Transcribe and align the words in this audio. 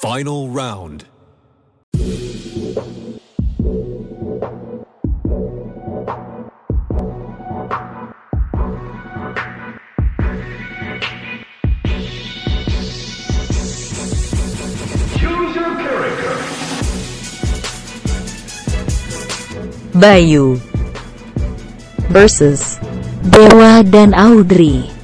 Final 0.00 0.48
round. 0.48 1.04
Bayu 19.92 20.56
versus 22.08 22.80
Dewa 23.20 23.84
dan 23.84 24.16
Audrey. 24.16 24.99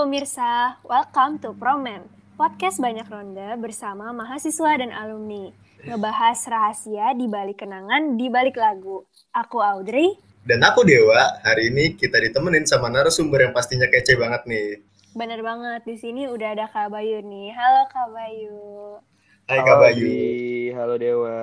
Pemirsa, 0.00 0.80
welcome 0.80 1.36
to 1.36 1.52
Promen, 1.60 2.00
podcast 2.40 2.80
banyak 2.80 3.04
ronde 3.12 3.52
bersama 3.60 4.16
mahasiswa 4.16 4.80
dan 4.80 4.96
alumni. 4.96 5.52
Ngebahas 5.84 6.40
rahasia 6.48 7.12
di 7.12 7.28
balik 7.28 7.60
kenangan 7.60 8.16
di 8.16 8.32
balik 8.32 8.56
lagu. 8.56 9.04
Aku 9.36 9.60
Audrey. 9.60 10.16
Dan 10.40 10.64
aku 10.64 10.88
Dewa, 10.88 11.20
hari 11.44 11.68
ini 11.68 12.00
kita 12.00 12.16
ditemenin 12.16 12.64
sama 12.64 12.88
narasumber 12.88 13.44
yang 13.44 13.52
pastinya 13.52 13.84
kece 13.92 14.16
banget 14.16 14.40
nih. 14.48 14.80
Bener 15.12 15.44
banget, 15.44 15.84
di 15.84 16.00
sini 16.00 16.32
udah 16.32 16.48
ada 16.56 16.64
Kak 16.64 16.88
Bayu 16.88 17.20
nih. 17.20 17.52
Halo 17.52 17.84
Kak 17.92 18.08
Bayu. 18.08 18.56
Hai 19.52 19.60
Kak 19.60 19.84
Bayu. 19.84 20.16
Halo 20.80 20.94
Dewa. 20.96 21.40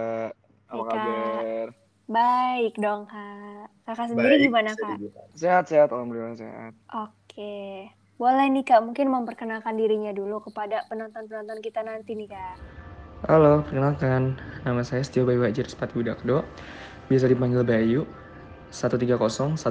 Apa 0.66 0.82
Hai, 0.82 0.90
kabar? 0.90 1.68
Baik 2.10 2.74
dong 2.82 3.06
Kak. 3.06 3.70
Kakak 3.86 4.18
sendiri 4.18 4.34
Baik, 4.42 4.46
gimana 4.50 4.72
Kak? 4.74 4.98
Sehat-sehat, 5.38 5.94
alhamdulillah 5.94 6.34
sehat. 6.34 6.74
Oke. 6.90 7.94
Boleh 8.18 8.50
nih 8.50 8.66
Kak, 8.66 8.82
mungkin 8.82 9.14
memperkenalkan 9.14 9.78
dirinya 9.78 10.10
dulu 10.10 10.42
kepada 10.42 10.90
penonton-penonton 10.90 11.62
kita 11.62 11.86
nanti 11.86 12.18
nih 12.18 12.34
Kak. 12.34 12.58
Halo, 13.30 13.62
perkenalkan. 13.62 14.42
Nama 14.66 14.82
saya 14.82 15.06
Setio 15.06 15.22
Bayu 15.22 15.46
Wajar 15.46 15.70
Sepatu 15.70 16.02
Budakdo. 16.02 16.42
Biasa 17.14 17.30
dipanggil 17.30 17.62
Bayu. 17.62 18.10
130140666. 18.74 19.62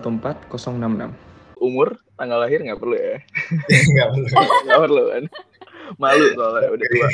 Umur, 1.59 1.99
tanggal 2.15 2.39
lahir 2.39 2.63
nggak 2.63 2.79
perlu 2.79 2.95
ya? 2.95 3.19
Nggak 3.91 4.09
perlu. 4.15 4.27
Nggak 4.71 4.81
perlu 4.87 5.03
kan? 5.11 5.25
Malu 5.99 6.27
soalnya 6.39 6.69
udah 6.71 6.87
tua. 6.87 7.09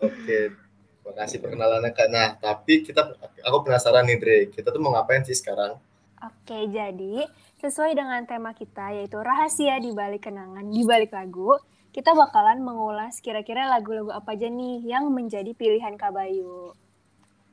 Oke, 0.08 0.38
makasih 1.04 1.44
perkenalannya 1.44 1.92
Kak. 1.92 2.08
Nah, 2.08 2.40
tapi 2.40 2.88
kita, 2.88 3.20
aku 3.20 3.68
penasaran 3.68 4.08
nih 4.08 4.16
Dre, 4.16 4.38
kita 4.48 4.72
tuh 4.72 4.80
mau 4.80 4.96
ngapain 4.96 5.28
sih 5.28 5.36
sekarang? 5.36 5.76
Oke, 6.24 6.68
jadi 6.72 7.28
sesuai 7.60 7.92
dengan 7.92 8.24
tema 8.24 8.56
kita 8.56 8.96
yaitu 8.96 9.20
rahasia 9.20 9.76
di 9.76 9.92
balik 9.92 10.24
kenangan 10.24 10.64
di 10.64 10.80
balik 10.88 11.12
lagu, 11.12 11.60
kita 11.92 12.16
bakalan 12.16 12.64
mengulas 12.64 13.20
kira-kira 13.20 13.68
lagu-lagu 13.68 14.08
apa 14.08 14.32
aja 14.32 14.48
nih 14.48 14.80
yang 14.88 15.12
menjadi 15.12 15.52
pilihan 15.52 16.00
Kak 16.00 16.16
Bayu. 16.16 16.72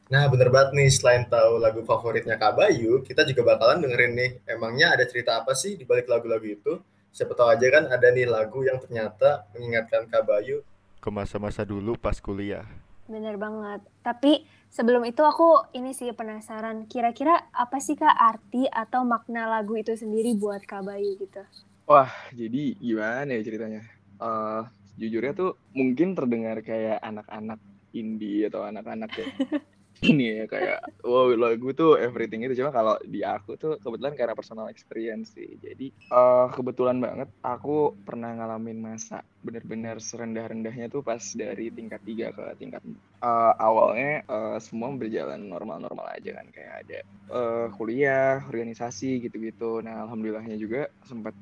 Nah, 0.08 0.24
bener 0.32 0.48
banget 0.48 0.72
nih, 0.72 0.88
selain 0.88 1.28
tahu 1.28 1.60
lagu 1.60 1.84
favoritnya 1.84 2.40
Kak 2.40 2.56
Bayu, 2.56 3.04
kita 3.04 3.28
juga 3.28 3.44
bakalan 3.44 3.84
dengerin 3.84 4.14
nih, 4.16 4.32
emangnya 4.48 4.96
ada 4.96 5.04
cerita 5.04 5.44
apa 5.44 5.52
sih 5.52 5.76
di 5.76 5.84
balik 5.84 6.08
lagu-lagu 6.08 6.48
itu? 6.48 6.80
Siapa 7.12 7.36
tahu 7.36 7.52
aja 7.52 7.68
kan 7.68 7.92
ada 7.92 8.08
nih 8.08 8.24
lagu 8.24 8.64
yang 8.64 8.80
ternyata 8.80 9.44
mengingatkan 9.52 10.08
Kak 10.08 10.24
Bayu 10.24 10.64
ke 11.08 11.10
masa-masa 11.14 11.64
dulu 11.64 11.96
pas 11.96 12.20
kuliah. 12.20 12.68
Bener 13.08 13.40
banget. 13.40 13.80
Tapi 14.04 14.44
sebelum 14.70 15.04
itu 15.08 15.22
aku 15.24 15.72
ini 15.76 15.92
sih 15.96 16.12
penasaran, 16.12 16.86
kira-kira 16.88 17.50
apa 17.54 17.78
sih 17.80 17.96
Kak 17.96 18.16
arti 18.16 18.68
atau 18.68 19.04
makna 19.08 19.48
lagu 19.48 19.76
itu 19.78 19.94
sendiri 19.96 20.34
buat 20.38 20.64
Kak 20.64 20.84
Bayu 20.88 21.18
gitu? 21.20 21.44
Wah, 21.88 22.12
jadi 22.36 22.76
gimana 22.78 23.32
ya 23.32 23.42
ceritanya? 23.44 23.82
Eh, 24.20 24.62
jujurnya 24.98 25.34
tuh 25.38 25.52
mungkin 25.78 26.18
terdengar 26.18 26.60
kayak 26.66 27.00
anak-anak 27.00 27.62
indie 27.94 28.50
atau 28.50 28.66
anak-anak 28.66 29.12
yang 29.16 29.32
ini 30.06 30.24
ya 30.38 30.46
kayak 30.46 30.78
wow 31.02 31.26
lagu 31.34 31.68
tuh 31.74 31.98
everything 31.98 32.46
itu. 32.46 32.54
Cuma 32.62 32.70
kalau 32.70 32.94
di 33.02 33.26
aku 33.26 33.58
tuh 33.58 33.82
kebetulan 33.82 34.14
karena 34.14 34.34
personal 34.38 34.70
experience 34.70 35.34
sih. 35.34 35.58
Jadi 35.58 35.90
eh 36.14 36.46
kebetulan 36.54 36.98
banget 37.02 37.30
aku 37.42 37.98
pernah 38.06 38.30
ngalamin 38.38 38.78
masa 38.78 39.26
bener-bener 39.42 39.98
serendah-rendahnya 39.98 40.86
tuh 40.94 41.02
pas 41.02 41.22
dari 41.34 41.74
tingkat 41.74 42.02
3 42.06 42.26
ke 42.36 42.44
tingkat 42.62 42.82
eh, 43.26 43.54
awalnya 43.58 44.22
eh, 44.30 44.58
semua 44.62 44.90
berjalan 44.94 45.40
normal-normal 45.50 46.08
aja 46.14 46.30
kan. 46.38 46.46
Kayak 46.54 46.74
ada 46.86 46.98
eh, 47.34 47.66
kuliah 47.74 48.44
organisasi 48.46 49.06
gitu-gitu. 49.26 49.82
Nah 49.86 50.06
alhamdulillahnya 50.06 50.56
juga 50.62 50.86
sempat 51.02 51.34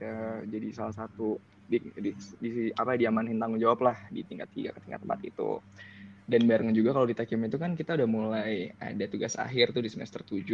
ya, 0.00 0.42
jadi 0.48 0.66
salah 0.74 0.94
satu 0.96 1.36
di, 1.68 1.78
di, 1.92 2.10
di- 2.40 2.72
apa 2.72 2.96
diamanin 2.96 3.36
tanggung 3.36 3.60
jawab 3.60 3.80
lah 3.92 3.96
di 4.08 4.24
tingkat 4.24 4.48
3 4.56 4.70
ke 4.72 4.80
tingkat 4.84 5.00
4 5.04 5.20
itu 5.28 5.60
dan 6.28 6.44
barengan 6.44 6.76
juga 6.76 6.92
kalau 6.92 7.08
di 7.08 7.16
Takim 7.16 7.40
itu 7.48 7.56
kan 7.56 7.72
kita 7.72 7.96
udah 7.96 8.08
mulai 8.08 8.76
ada 8.76 9.04
tugas 9.08 9.34
akhir 9.40 9.72
tuh 9.72 9.80
di 9.80 9.90
semester 9.90 10.20
7 10.20 10.44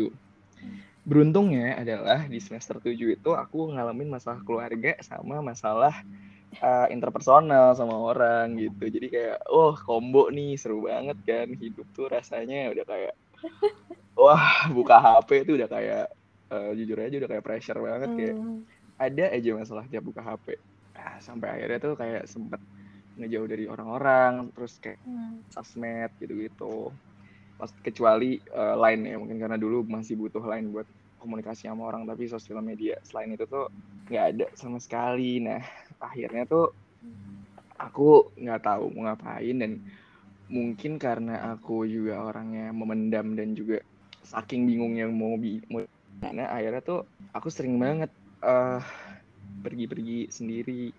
beruntungnya 1.05 1.77
adalah 1.77 2.25
di 2.25 2.41
semester 2.41 2.81
7 2.81 2.97
itu 2.97 3.31
aku 3.37 3.77
ngalamin 3.77 4.09
masalah 4.09 4.41
keluarga 4.41 4.97
sama 5.05 5.45
masalah 5.45 6.01
uh, 6.65 6.89
interpersonal 6.89 7.77
sama 7.77 7.93
orang 7.93 8.57
gitu. 8.57 8.89
Jadi 8.89 9.07
kayak 9.13 9.45
oh 9.53 9.77
combo 9.77 10.33
nih 10.33 10.57
seru 10.57 10.89
banget 10.89 11.19
kan 11.29 11.49
hidup 11.53 11.85
tuh 11.93 12.09
rasanya 12.09 12.73
udah 12.73 12.85
kayak 12.89 13.15
wah 14.21 14.65
buka 14.73 14.97
HP 14.97 15.45
tuh 15.45 15.61
udah 15.61 15.69
kayak 15.69 16.07
uh, 16.49 16.73
jujur 16.73 16.97
aja 16.97 17.17
udah 17.21 17.31
kayak 17.37 17.45
pressure 17.45 17.81
banget 17.85 18.11
kayak 18.17 18.37
Hmm, 18.41 18.65
ada 18.97 19.25
aja 19.35 19.51
masalah 19.53 19.85
tiap 19.91 20.09
buka 20.09 20.25
HP. 20.25 20.57
Nah, 20.95 21.19
sampai 21.21 21.49
akhirnya 21.51 21.79
tuh 21.83 21.95
kayak 21.99 22.25
sempet 22.31 22.63
ngejauh 23.19 23.49
dari 23.49 23.65
orang-orang, 23.71 24.51
terus 24.55 24.79
kayak 24.83 24.99
hmm. 25.07 25.47
sosmed 25.51 26.11
gitu-gitu. 26.19 26.91
Pas 27.59 27.71
kecuali 27.83 28.39
eh, 28.39 28.77
line 28.79 29.03
ya, 29.15 29.17
mungkin 29.19 29.39
karena 29.39 29.59
dulu 29.59 29.87
masih 29.87 30.19
butuh 30.19 30.43
line 30.43 30.71
buat 30.75 30.89
komunikasi 31.23 31.71
sama 31.71 31.89
orang, 31.89 32.05
tapi 32.05 32.29
sosial 32.29 32.61
media 32.61 33.01
selain 33.07 33.33
itu 33.33 33.47
tuh 33.49 33.71
nggak 34.11 34.25
ada 34.37 34.47
sama 34.59 34.79
sekali. 34.83 35.41
Nah, 35.41 35.63
akhirnya 36.09 36.45
tuh 36.45 36.75
aku 37.79 38.35
nggak 38.39 38.63
tahu 38.63 38.85
mau 38.95 39.11
ngapain 39.11 39.57
dan 39.59 39.73
mungkin 40.49 41.01
karena 41.01 41.57
aku 41.57 41.89
juga 41.89 42.21
orangnya 42.21 42.71
memendam 42.71 43.33
dan 43.35 43.57
juga 43.57 43.81
saking 44.25 44.65
bingungnya 44.69 45.09
mau 45.09 45.37
bi 45.37 45.61
mau 45.69 45.85
mana 46.21 46.49
akhirnya 46.49 46.83
tuh 46.85 47.01
aku 47.35 47.49
sering 47.51 47.77
banget 47.77 48.09
eh 48.45 48.81
pergi-pergi 49.65 50.29
sendiri 50.29 50.93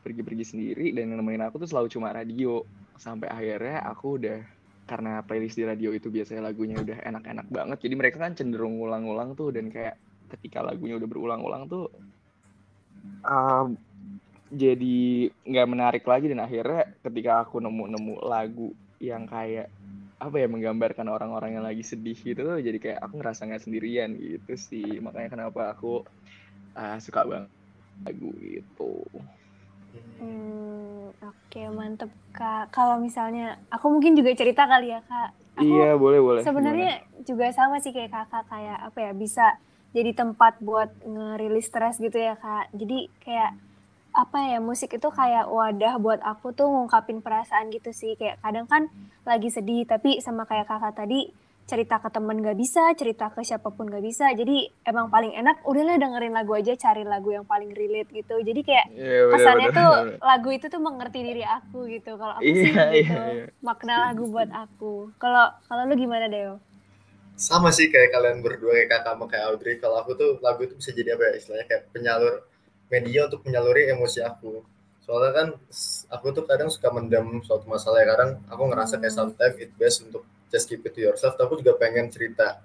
pergi-pergi 0.00 0.44
sendiri 0.44 0.86
dan 0.96 1.12
yang 1.12 1.20
nemenin 1.20 1.46
aku 1.46 1.62
tuh 1.62 1.68
selalu 1.70 1.88
cuma 1.92 2.12
radio. 2.12 2.64
Sampai 3.00 3.32
akhirnya 3.32 3.80
aku 3.84 4.20
udah 4.20 4.38
karena 4.84 5.22
playlist 5.22 5.56
di 5.56 5.64
radio 5.64 5.94
itu 5.94 6.10
biasanya 6.10 6.50
lagunya 6.50 6.82
udah 6.82 6.98
enak-enak 7.06 7.46
banget 7.46 7.78
jadi 7.78 7.94
mereka 7.94 8.18
kan 8.26 8.34
cenderung 8.34 8.82
ngulang-ngulang 8.82 9.38
tuh 9.38 9.54
dan 9.54 9.70
kayak 9.70 9.94
ketika 10.34 10.66
lagunya 10.66 10.98
udah 10.98 11.06
berulang-ulang 11.06 11.70
tuh 11.70 11.86
eh, 13.22 13.66
jadi 14.50 15.30
nggak 15.46 15.68
menarik 15.70 16.04
lagi. 16.04 16.26
Dan 16.26 16.42
akhirnya 16.42 16.90
ketika 17.06 17.46
aku 17.46 17.62
nemu-nemu 17.62 18.14
lagu 18.26 18.74
yang 18.98 19.24
kayak 19.24 19.70
apa 20.20 20.36
ya 20.36 20.52
menggambarkan 20.52 21.08
orang-orang 21.08 21.56
yang 21.56 21.64
lagi 21.64 21.80
sedih 21.80 22.12
gitu 22.12 22.44
tuh 22.44 22.60
jadi 22.60 22.76
kayak 22.76 22.98
aku 23.00 23.24
ngerasa 23.24 23.48
nggak 23.48 23.62
sendirian 23.64 24.10
gitu 24.18 24.52
sih. 24.58 25.00
Makanya 25.00 25.28
kenapa 25.32 25.72
aku 25.72 26.04
ah, 26.76 26.98
suka 27.00 27.24
banget 27.24 27.50
lagu 28.00 28.32
itu 28.42 28.92
Hmm, 30.20 31.10
oke 31.20 31.62
mantep 31.72 32.12
kak. 32.36 32.70
Kalau 32.70 33.00
misalnya 33.00 33.56
aku 33.72 33.88
mungkin 33.88 34.12
juga 34.14 34.36
cerita 34.36 34.68
kali 34.68 34.92
ya 34.92 35.00
kak. 35.04 35.30
Aku 35.60 35.66
iya 35.66 35.96
boleh 35.96 36.20
boleh 36.22 36.40
sebenarnya 36.46 37.04
juga 37.26 37.50
sama 37.52 37.82
sih 37.82 37.92
kayak 37.92 38.12
kakak 38.12 38.44
kayak 38.48 38.78
apa 38.80 38.98
ya 39.00 39.12
bisa 39.12 39.46
jadi 39.90 40.14
tempat 40.14 40.62
buat 40.62 40.88
ngerilis 41.02 41.66
stres 41.66 41.98
gitu 41.98 42.16
ya 42.16 42.36
kak. 42.38 42.70
Jadi 42.76 43.10
kayak 43.24 43.56
apa 44.10 44.38
ya 44.50 44.58
musik 44.58 44.90
itu 44.90 45.08
kayak 45.10 45.46
wadah 45.46 45.94
buat 46.02 46.20
aku 46.22 46.50
tuh 46.54 46.66
ngungkapin 46.68 47.24
perasaan 47.24 47.72
gitu 47.74 47.90
sih. 47.90 48.14
Kayak 48.14 48.38
kadang 48.44 48.66
kan 48.70 48.92
lagi 49.24 49.48
sedih 49.52 49.84
tapi 49.84 50.20
sama 50.22 50.48
kayak 50.48 50.68
kakak 50.68 50.96
tadi 50.96 51.30
cerita 51.66 51.96
ke 52.02 52.08
temen 52.10 52.36
gak 52.42 52.58
bisa, 52.58 52.82
cerita 52.98 53.30
ke 53.34 53.40
siapa 53.46 53.68
pun 53.70 53.86
gak 53.88 54.02
bisa. 54.02 54.26
Jadi 54.34 54.68
emang 54.84 55.06
paling 55.14 55.32
enak 55.36 55.62
udahlah 55.64 55.96
dengerin 56.02 56.34
lagu 56.34 56.52
aja, 56.58 56.72
cari 56.74 57.02
lagu 57.06 57.30
yang 57.36 57.46
paling 57.46 57.70
relate 57.74 58.10
gitu. 58.10 58.34
Jadi 58.42 58.60
kayak 58.66 58.86
Iya, 58.90 59.18
bener, 59.30 59.30
kesannya 59.32 59.68
bener, 59.70 59.78
tuh 59.78 59.90
bener. 59.90 60.18
lagu 60.20 60.48
itu 60.50 60.66
tuh 60.72 60.80
mengerti 60.82 61.18
diri 61.22 61.44
aku 61.46 61.78
gitu. 61.88 62.10
Kalau 62.20 62.34
aku 62.42 62.52
sih 62.56 62.74
Iya, 62.74 62.84
gitu. 62.90 63.14
iya, 63.14 63.22
iya. 63.36 63.46
Makna 63.62 63.94
lagu 64.10 64.24
buat 64.34 64.50
aku. 64.50 65.14
Kalau 65.22 65.44
kalau 65.68 65.82
lu 65.88 65.94
gimana 65.94 66.26
Deo? 66.26 66.60
sama 67.46 67.70
sih 67.76 67.86
kayak 67.92 68.10
kalian 68.14 68.38
berdua 68.44 68.72
kayak 68.76 68.88
kakak 68.92 69.12
sama 69.16 69.24
kayak 69.32 69.44
Audrey 69.48 69.74
kalau 69.82 69.96
aku 70.02 70.12
tuh 70.20 70.30
lagu 70.44 70.60
itu 70.66 70.74
bisa 70.76 70.90
jadi 70.92 71.16
apa 71.16 71.22
ya 71.28 71.32
istilahnya 71.40 71.66
kayak 71.70 71.82
penyalur 71.94 72.34
media 72.92 73.20
untuk 73.28 73.40
menyaluri 73.46 73.82
emosi 73.94 74.20
aku 74.30 74.60
Soalnya 75.10 75.32
kan 75.34 75.48
aku 76.06 76.30
tuh 76.30 76.46
kadang 76.46 76.70
suka 76.70 76.86
mendam 76.94 77.42
suatu 77.42 77.66
masalah 77.66 77.98
ya. 77.98 78.14
Kadang 78.14 78.30
aku 78.46 78.62
ngerasa 78.70 78.94
kayak 79.02 79.10
sometimes 79.10 79.58
it 79.58 79.74
best 79.74 80.06
untuk 80.06 80.22
just 80.54 80.70
keep 80.70 80.86
it 80.86 80.94
to 80.94 81.02
yourself. 81.02 81.34
Tapi 81.34 81.50
aku 81.50 81.58
juga 81.58 81.74
pengen 81.82 82.06
cerita. 82.14 82.62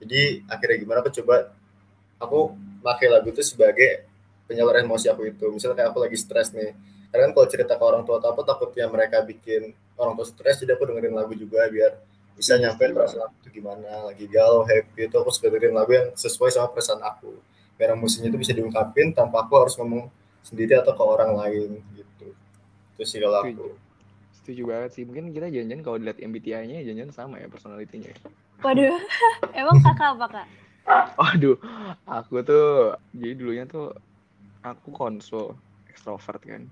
Jadi 0.00 0.40
akhirnya 0.48 0.76
gimana 0.80 1.04
aku 1.04 1.12
coba 1.20 1.52
aku 2.16 2.56
pakai 2.80 3.12
lagu 3.12 3.28
itu 3.28 3.44
sebagai 3.44 4.08
penyalur 4.48 4.72
emosi 4.80 5.12
aku 5.12 5.36
itu. 5.36 5.52
Misalnya 5.52 5.84
kayak 5.84 5.88
aku 5.92 6.00
lagi 6.00 6.16
stres 6.16 6.56
nih. 6.56 6.72
Karena 7.12 7.28
kan 7.28 7.32
kalau 7.36 7.48
cerita 7.52 7.76
ke 7.76 7.84
orang 7.84 8.08
tua 8.08 8.24
atau 8.24 8.32
apa 8.32 8.40
takutnya 8.40 8.88
mereka 8.88 9.20
bikin 9.20 9.76
orang 10.00 10.16
tua 10.16 10.24
stres. 10.24 10.64
Jadi 10.64 10.72
aku 10.72 10.88
dengerin 10.88 11.12
lagu 11.12 11.36
juga 11.36 11.68
biar 11.68 11.92
bisa 12.32 12.56
Iya, 12.56 12.72
nyampein 12.72 12.96
perasaan 12.96 13.28
aku 13.28 13.36
tuh 13.44 13.52
gimana. 13.52 14.08
Lagi 14.08 14.24
galau, 14.32 14.64
happy 14.64 15.12
itu 15.12 15.16
aku 15.20 15.28
suka 15.28 15.52
dengerin 15.52 15.76
lagu 15.76 15.92
yang 15.92 16.08
sesuai 16.16 16.56
sama 16.56 16.72
perasaan 16.72 17.04
aku. 17.04 17.36
Biar 17.76 17.92
emosinya 17.92 18.32
itu 18.32 18.40
bisa 18.40 18.56
diungkapin 18.56 19.12
tanpa 19.12 19.44
aku 19.44 19.60
harus 19.60 19.76
ngomong 19.76 20.08
sendiri 20.42 20.78
atau 20.78 20.92
ke 20.94 21.02
orang 21.02 21.38
lain 21.38 21.80
gitu. 21.94 22.26
Itu 22.98 23.02
sih 23.06 23.18
kalau 23.22 23.42
aku. 23.42 23.74
Setuju. 24.42 24.62
Banget 24.66 24.90
sih. 24.98 25.02
Mungkin 25.06 25.30
kita 25.30 25.48
janjian 25.48 25.80
kalau 25.80 25.96
dilihat 26.02 26.18
MBTI-nya 26.18 26.82
janjian 26.82 27.14
sama 27.14 27.38
ya 27.38 27.46
personality-nya. 27.46 28.12
Waduh, 28.62 28.98
emang 29.58 29.78
kakak 29.82 30.18
apa 30.18 30.26
kak? 30.28 30.46
Waduh, 31.20 31.56
aku 32.10 32.42
tuh 32.42 32.98
jadi 33.14 33.34
dulunya 33.38 33.64
tuh 33.70 33.94
aku 34.66 34.90
konsul 34.90 35.54
ekstrovert 35.86 36.42
kan. 36.42 36.66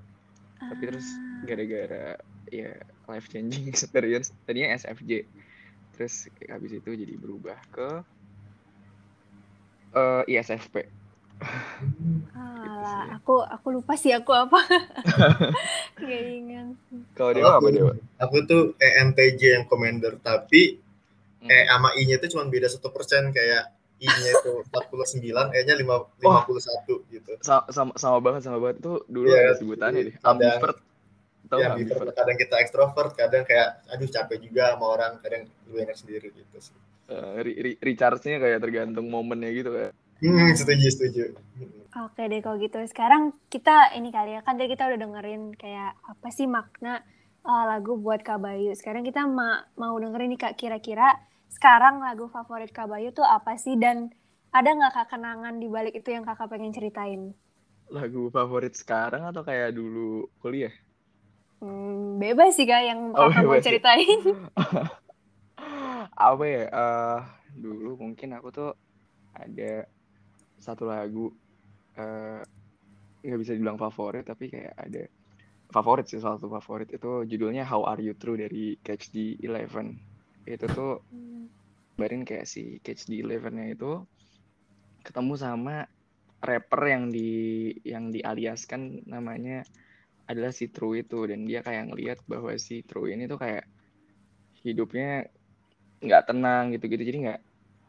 Tapi 0.61 0.83
terus 0.87 1.07
Ah. 1.07 1.47
gara-gara 1.49 2.07
ya 2.53 2.75
life 3.09 3.31
changing 3.31 3.65
experience 3.73 4.35
tadinya 4.45 4.75
SFJ. 4.75 5.25
Terus 5.95 6.27
habis 6.51 6.75
itu 6.75 6.91
jadi 6.91 7.15
berubah 7.17 7.59
ke 7.71 7.89
eh 9.91 10.23
ISFP. 10.27 10.87
Alah, 12.81 13.21
aku 13.21 13.35
aku 13.45 13.67
lupa 13.77 13.93
sih 14.01 14.13
aku 14.17 14.33
apa. 14.33 14.57
Gak 16.01 16.23
ingat. 16.41 16.69
Kalau 17.13 17.31
Dewa 17.37 17.51
apa 17.61 17.69
Dewa? 17.69 17.93
aku 18.17 18.37
tuh 18.49 18.63
ENTJ 18.81 19.43
yang 19.61 19.65
commander 19.69 20.17
tapi 20.21 20.81
Hmm. 21.41 21.49
eh 21.49 21.65
sama 21.73 21.89
I-nya 21.97 22.21
itu 22.21 22.37
cuma 22.37 22.45
beda 22.53 22.69
satu 22.69 22.93
persen 22.93 23.33
kayak 23.33 23.73
I-nya 23.97 24.29
itu 24.37 24.51
49, 24.61 25.49
E-nya 25.57 25.73
5, 25.73 26.05
51 26.21 27.01
gitu. 27.09 27.33
Sa- 27.41 27.65
sama 27.73 27.97
sama 27.97 28.21
banget 28.21 28.45
sama 28.45 28.61
banget 28.61 28.85
itu 28.85 28.93
dulu 29.09 29.25
Iya, 29.33 29.41
ada 29.41 29.55
sebutannya 29.57 30.01
deh 30.09 30.15
ambivert 30.21 30.77
tahu 31.49 31.61
ya, 31.65 31.69
ambivert. 31.73 32.13
kadang 32.13 32.37
kita 32.37 32.55
ekstrovert, 32.61 33.13
kadang 33.17 33.43
kayak 33.49 33.69
aduh 33.89 34.09
capek 34.09 34.39
juga 34.45 34.77
sama 34.77 34.87
orang, 34.95 35.13
kadang 35.25 35.43
lu 35.69 35.77
enak 35.81 35.97
sendiri 35.97 36.29
gitu 36.37 36.57
sih. 36.61 36.77
Eh, 37.09 37.37
re- 37.43 37.59
re- 37.65 37.81
recharge-nya 37.83 38.37
kayak 38.39 38.59
tergantung 38.63 39.09
momennya 39.09 39.51
gitu 39.57 39.71
kan 39.73 39.93
Hmm, 40.21 40.53
setuju, 40.53 40.87
setuju. 40.93 41.25
Oke 41.99 42.23
deh 42.31 42.41
kalau 42.45 42.57
gitu. 42.65 42.79
Sekarang 42.93 43.23
kita 43.53 43.71
ini 43.99 44.09
kali 44.17 44.31
ya 44.39 44.41
kan 44.47 44.55
tadi 44.59 44.69
kita 44.75 44.85
udah 44.91 44.99
dengerin 45.05 45.43
kayak 45.63 45.91
apa 46.11 46.29
sih 46.37 46.47
makna 46.57 47.03
uh, 47.49 47.63
lagu 47.71 47.93
buat 48.05 48.21
Kak 48.27 48.39
Bayu. 48.45 48.71
Sekarang 48.79 49.03
kita 49.09 49.21
ma- 49.39 49.63
mau 49.83 49.95
dengerin 50.03 50.29
nih 50.33 50.41
Kak 50.45 50.55
kira-kira 50.61 51.07
sekarang 51.51 51.95
lagu 52.07 52.25
favorit 52.35 52.71
Kak 52.77 52.87
Bayu 52.93 53.09
tuh 53.19 53.27
apa 53.37 53.53
sih 53.65 53.75
dan 53.83 53.97
ada 54.55 54.69
nggak 54.77 54.93
Kak 54.97 55.07
kenangan 55.19 55.55
di 55.63 55.67
balik 55.75 55.95
itu 55.99 56.09
yang 56.15 56.23
Kakak 56.29 56.47
pengen 56.53 56.71
ceritain? 56.77 57.35
lagu 57.97 58.23
favorit 58.37 58.75
sekarang 58.83 59.23
atau 59.31 59.43
kayak 59.49 59.71
dulu 59.79 60.09
kuliah 60.43 60.73
Hmm, 61.61 62.17
bebas 62.23 62.51
sih 62.57 62.67
Kak 62.71 62.81
yang 62.89 63.01
Oh, 63.15 63.31
Kakak 63.33 63.43
mau 63.47 63.59
ya. 63.59 63.63
ceritain. 63.65 64.21
apa 66.29 66.45
ya 66.47 66.63
eh 66.71 67.19
dulu 67.63 67.89
mungkin 68.03 68.31
aku 68.37 68.49
tuh 68.55 68.71
ada 69.35 69.87
satu 70.61 70.85
lagu 70.89 71.33
eh 71.97 72.43
nggak 73.21 73.41
bisa 73.41 73.53
dibilang 73.53 73.77
favorit 73.77 74.25
tapi 74.25 74.49
kayak 74.49 74.73
ada 74.81 75.05
favorit 75.71 76.07
sih 76.11 76.19
salah 76.19 76.37
satu 76.37 76.51
favorit. 76.51 76.91
Itu 76.91 77.25
judulnya 77.25 77.65
How 77.65 77.87
Are 77.87 78.03
You 78.03 78.19
True 78.19 78.37
dari 78.37 78.77
Catch 78.83 79.15
the 79.15 79.39
Eleven. 79.41 79.97
Itu 80.45 80.67
tuh 80.67 80.93
barin 81.95 82.27
kayak 82.27 82.49
si 82.49 82.83
Catch 82.83 83.07
the 83.07 83.23
Eleven-nya 83.23 83.71
itu 83.73 84.03
ketemu 85.01 85.35
sama 85.39 85.87
rapper 86.41 86.83
yang 86.91 87.09
di 87.13 87.71
yang 87.87 88.11
dialiaskan 88.11 89.07
namanya 89.09 89.63
adalah 90.27 90.51
si 90.51 90.69
True 90.69 91.01
itu. 91.01 91.25
Dan 91.31 91.47
dia 91.47 91.63
kayak 91.63 91.95
ngelihat 91.95 92.19
bahwa 92.27 92.51
si 92.59 92.83
True 92.83 93.15
ini 93.15 93.31
tuh 93.31 93.39
kayak 93.39 93.65
hidupnya 94.67 95.31
nggak 96.03 96.25
tenang 96.27 96.75
gitu-gitu. 96.75 97.03
Jadi 97.07 97.19
nggak 97.31 97.41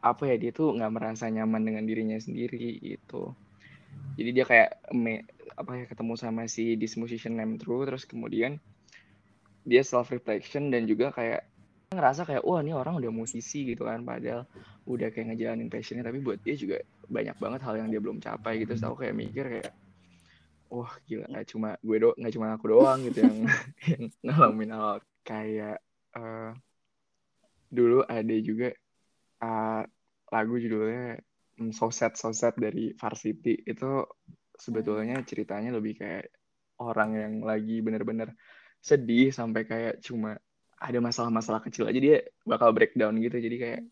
apa 0.02 0.22
ya 0.26 0.36
dia 0.38 0.50
tuh 0.50 0.74
nggak 0.74 0.92
merasa 0.92 1.30
nyaman 1.30 1.62
dengan 1.62 1.86
dirinya 1.86 2.18
sendiri 2.18 2.74
gitu 2.82 3.38
jadi 4.16 4.30
dia 4.30 4.44
kayak 4.44 4.70
me, 4.92 5.24
apa 5.56 5.72
ya 5.82 5.84
ketemu 5.88 6.14
sama 6.20 6.44
si 6.48 6.76
this 6.76 7.00
musician 7.00 7.36
named 7.36 7.60
True 7.64 7.88
terus 7.88 8.04
kemudian 8.04 8.60
dia 9.62 9.82
self 9.86 10.10
reflection 10.10 10.68
dan 10.68 10.84
juga 10.84 11.14
kayak 11.14 11.46
ngerasa 11.92 12.24
kayak 12.24 12.42
wah 12.42 12.64
ini 12.64 12.72
orang 12.72 12.98
udah 12.98 13.12
musisi 13.12 13.68
gitu 13.68 13.84
kan 13.84 14.02
padahal 14.02 14.48
udah 14.88 15.08
kayak 15.14 15.32
ngejalanin 15.32 15.70
passionnya. 15.70 16.02
Tapi 16.02 16.18
buat 16.18 16.40
dia 16.42 16.58
juga 16.58 16.82
banyak 17.06 17.36
banget 17.38 17.60
hal 17.62 17.74
yang 17.78 17.88
dia 17.92 18.00
belum 18.02 18.18
capai 18.18 18.64
gitu. 18.64 18.74
Aku 18.74 18.96
kayak 18.98 19.14
mikir 19.14 19.44
kayak 19.46 19.70
wah 20.72 20.92
gila 21.04 21.28
nggak 21.28 21.46
cuma 21.52 21.76
gue 21.84 21.96
do 22.00 22.10
nggak 22.16 22.32
cuma 22.32 22.46
aku 22.56 22.64
doang 22.72 23.04
gitu 23.04 23.28
yang 23.28 23.38
yang 23.92 24.02
ngalamin 24.24 24.72
hal 24.72 25.04
kayak 25.20 25.84
eh, 26.16 26.50
dulu 27.68 28.00
ada 28.08 28.36
juga 28.40 28.72
eh, 29.44 29.82
lagu 30.32 30.54
judulnya 30.56 31.20
mm, 31.58 31.72
So 31.74 31.92
Sad 31.92 32.16
So 32.16 32.32
Sad 32.32 32.56
dari 32.56 32.94
Varsity 32.94 33.66
itu 33.66 34.06
sebetulnya 34.56 35.18
ceritanya 35.26 35.74
lebih 35.74 35.98
kayak 35.98 36.30
orang 36.80 37.10
yang 37.18 37.34
lagi 37.42 37.82
bener-bener 37.82 38.34
sedih 38.82 39.30
sampai 39.30 39.62
kayak 39.66 40.02
cuma 40.02 40.38
ada 40.82 40.98
masalah-masalah 40.98 41.62
kecil 41.62 41.86
aja 41.86 41.98
dia 42.02 42.16
bakal 42.42 42.74
breakdown 42.74 43.14
gitu. 43.22 43.38
Jadi 43.38 43.56
kayak 43.58 43.82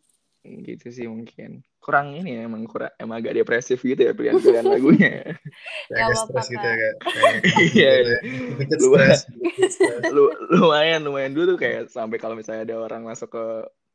gitu 0.41 0.87
sih 0.91 1.07
mungkin. 1.07 1.63
Kurang 1.81 2.13
ini 2.13 2.37
ya 2.37 2.49
emang 2.49 2.65
kurang 2.69 2.93
emang 2.97 3.21
agak 3.21 3.37
depresif 3.37 3.81
gitu 3.81 4.01
ya 4.01 4.13
pilihan-pilihan 4.13 4.67
lagunya. 4.75 5.15
Kayak 5.87 6.01
agak 6.03 6.17
Gak 6.17 6.27
stres 6.27 6.47
gitu 6.51 6.67
ya 6.67 6.75
kayak. 6.77 6.97
Iya, 7.77 7.93
iya. 8.03 8.19
Lu 10.15 10.33
lumayan 10.51 11.01
lumayan 11.07 11.33
dulu 11.33 11.57
tuh 11.57 11.59
kayak 11.61 11.93
sampai 11.93 12.19
kalau 12.19 12.35
misalnya 12.35 12.67
ada 12.67 12.77
orang 12.81 13.07
masuk 13.07 13.31
ke 13.31 13.45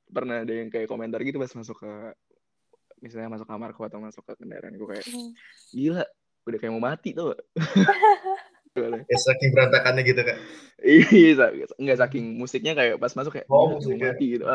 pernah 0.06 0.45
ada 0.45 0.53
yang 0.53 0.69
kayak 0.69 0.88
komentar 0.88 1.19
gitu 1.25 1.41
pas 1.41 1.50
masuk 1.51 1.81
ke 1.81 1.94
misalnya 3.06 3.30
masuk 3.38 3.48
kamarku 3.48 3.81
atau 3.86 4.02
masuk 4.02 4.25
ke 4.25 4.34
kendaraan 4.42 4.74
gue 4.74 4.88
kayak 4.90 5.06
Hmm. 5.06 5.31
gila 5.69 6.04
udah 6.50 6.57
kayak 6.57 6.74
mau 6.74 6.84
mati 6.84 7.10
tuh 7.13 7.38
Ya 9.07 9.18
saking 9.24 9.56
berantakannya 9.56 10.04
gitu 10.04 10.19
kak. 10.28 10.36
iya 10.84 11.48
nggak 11.80 12.00
saking 12.04 12.36
musiknya 12.36 12.75
kayak 12.75 13.00
pas 13.00 13.16
masuk 13.16 13.40
kayak 13.40 13.48
Oh, 13.48 13.72
musiknya. 13.80 14.12
mati 14.12 14.25
gitu 14.36 14.44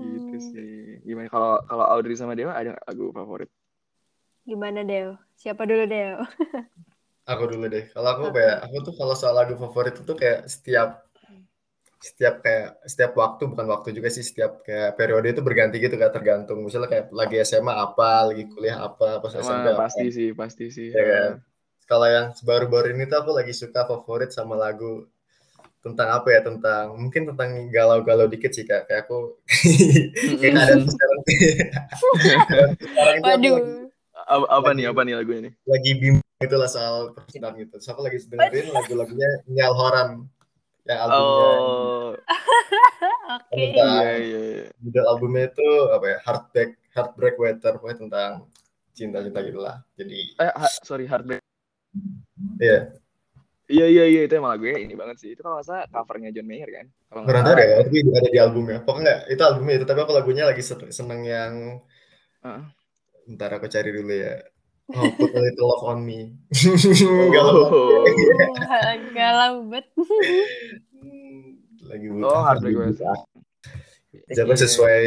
gitu 0.00 0.36
Hmm. 0.40 0.48
sih 0.54 1.04
gimana 1.04 1.28
kalau 1.28 1.60
kalau 1.68 1.84
Audrey 1.84 2.16
sama 2.16 2.32
Dewa 2.32 2.56
ada 2.56 2.80
lagu 2.88 3.12
favorit 3.12 3.50
Gimana 4.42 4.82
Deo? 4.82 5.14
Siapa 5.38 5.62
dulu 5.68 5.86
Deo? 5.86 6.18
Aku 7.30 7.46
dulu 7.46 7.70
deh. 7.70 7.86
Kalau 7.94 8.08
aku 8.18 8.34
kayak 8.34 8.66
aku 8.66 8.76
tuh 8.82 8.94
kalau 8.98 9.14
soal 9.14 9.34
lagu 9.38 9.54
favorit 9.54 9.94
itu 9.94 10.12
kayak 10.18 10.50
setiap 10.50 11.06
setiap 12.02 12.42
kayak 12.42 12.82
setiap 12.82 13.14
waktu 13.14 13.46
bukan 13.46 13.66
waktu 13.70 13.94
juga 13.94 14.10
sih 14.10 14.26
setiap 14.26 14.66
kayak 14.66 14.98
periode 14.98 15.30
itu 15.30 15.38
berganti 15.38 15.78
gitu 15.78 15.94
kan 15.94 16.10
tergantung. 16.10 16.66
Misalnya 16.66 16.90
kayak 16.90 17.06
lagi 17.14 17.38
SMA 17.40 17.70
apa 17.70 18.26
lagi 18.26 18.50
kuliah 18.50 18.82
apa 18.82 19.22
pas 19.22 19.30
SMP 19.30 19.46
Sama 19.46 19.70
apa. 19.70 19.86
pasti 19.86 20.06
sih 20.10 20.28
pasti 20.34 20.64
sih. 20.68 20.90
Ya 20.90 21.02
kan? 21.06 21.30
Kalau 21.86 22.06
yang 22.06 22.26
baru-baru 22.42 22.90
ini 22.90 23.06
tuh 23.06 23.22
aku 23.22 23.30
lagi 23.30 23.54
suka 23.54 23.86
favorit 23.86 24.34
sama 24.34 24.58
lagu 24.58 25.06
tentang 25.82 26.14
apa 26.14 26.30
ya 26.30 26.40
tentang 26.42 26.94
mungkin 26.94 27.34
tentang 27.34 27.70
galau-galau 27.70 28.26
dikit 28.26 28.50
sih 28.50 28.66
kak. 28.66 28.90
Kayak 28.90 29.06
aku 29.06 29.38
kayak 30.42 30.58
ada 30.58 30.74
sekarang 30.82 31.20
Waduh. 33.22 33.56
apa, 34.22 34.46
apa 34.48 34.68
Lagi- 34.70 34.76
nih 34.78 34.84
apa 34.86 35.00
nih 35.02 35.14
lagu 35.18 35.32
ini 35.34 35.50
lagi 35.66 35.90
bimbang 35.98 36.38
gitu 36.38 36.56
lah 36.58 36.70
soal 36.70 37.14
percintaan 37.14 37.54
gitu. 37.58 37.78
Terus 37.78 37.88
aku 37.90 38.00
lagi 38.02 38.18
dengerin 38.26 38.66
lagu-lagunya 38.76 39.30
Nyal 39.46 39.74
Horan 39.74 40.08
yang 40.82 40.98
albumnya 41.00 41.48
oh 41.52 42.10
Oke. 43.38 43.54
Tentang- 43.54 44.02
iya 44.02 44.10
iya 44.18 44.40
iya. 44.42 44.66
judul 44.82 45.04
albumnya 45.06 45.42
itu 45.48 45.68
apa 45.88 46.06
ya 46.08 46.18
Heartbreak 46.26 46.70
Heartbreak 46.92 47.36
Weather 47.38 47.72
pokoknya 47.78 47.98
tentang 48.02 48.30
cinta-cinta 48.92 49.38
gitu 49.40 49.58
lah 49.58 49.80
jadi 49.94 50.18
eh 50.36 50.52
ha- 50.52 50.76
sorry 50.82 51.06
Heartbreak 51.06 51.42
ya 52.58 52.78
Iya 53.72 53.86
iya 53.88 54.04
iya 54.04 54.20
itu 54.28 54.34
emang 54.36 54.52
lagunya 54.52 54.84
ini 54.84 54.92
banget 54.92 55.16
sih. 55.16 55.32
Itu 55.32 55.40
kalau 55.40 55.56
salah 55.64 55.88
covernya 55.88 56.28
John 56.28 56.44
Mayer 56.44 56.68
kan? 56.68 56.86
Kalau 57.08 57.24
nggak 57.24 57.30
kurang 57.30 57.44
tahu 57.46 57.54
salah. 57.56 57.64
deh 57.64 57.78
tapi 57.80 57.96
ada 58.12 58.28
di 58.28 58.40
albumnya 58.42 58.78
pokoknya 58.84 59.14
itu 59.32 59.40
albumnya 59.40 59.74
itu 59.80 59.86
tapi 59.88 60.00
aku 60.02 60.12
lagunya 60.12 60.44
lagi 60.44 60.60
sen- 60.60 60.92
seneng 60.92 61.20
yang 61.24 61.52
Heeh. 62.44 62.62
ntar 63.32 63.50
aku 63.56 63.72
cari 63.72 63.88
dulu 63.88 64.12
ya 64.12 64.44
oh 64.90 65.06
put 65.14 65.30
a 65.30 65.40
little 65.40 65.66
love 65.70 65.84
on 65.86 66.02
me 66.02 66.34
Oh. 67.38 68.02
galau 68.66 68.96
Galau 69.12 69.52
bet. 69.68 69.86
lagi 71.84 72.06
Oh, 72.08 72.40
Heartbreak 72.42 72.74
Weather. 72.74 73.14
Jangan 74.32 74.56
sesuai 74.56 75.04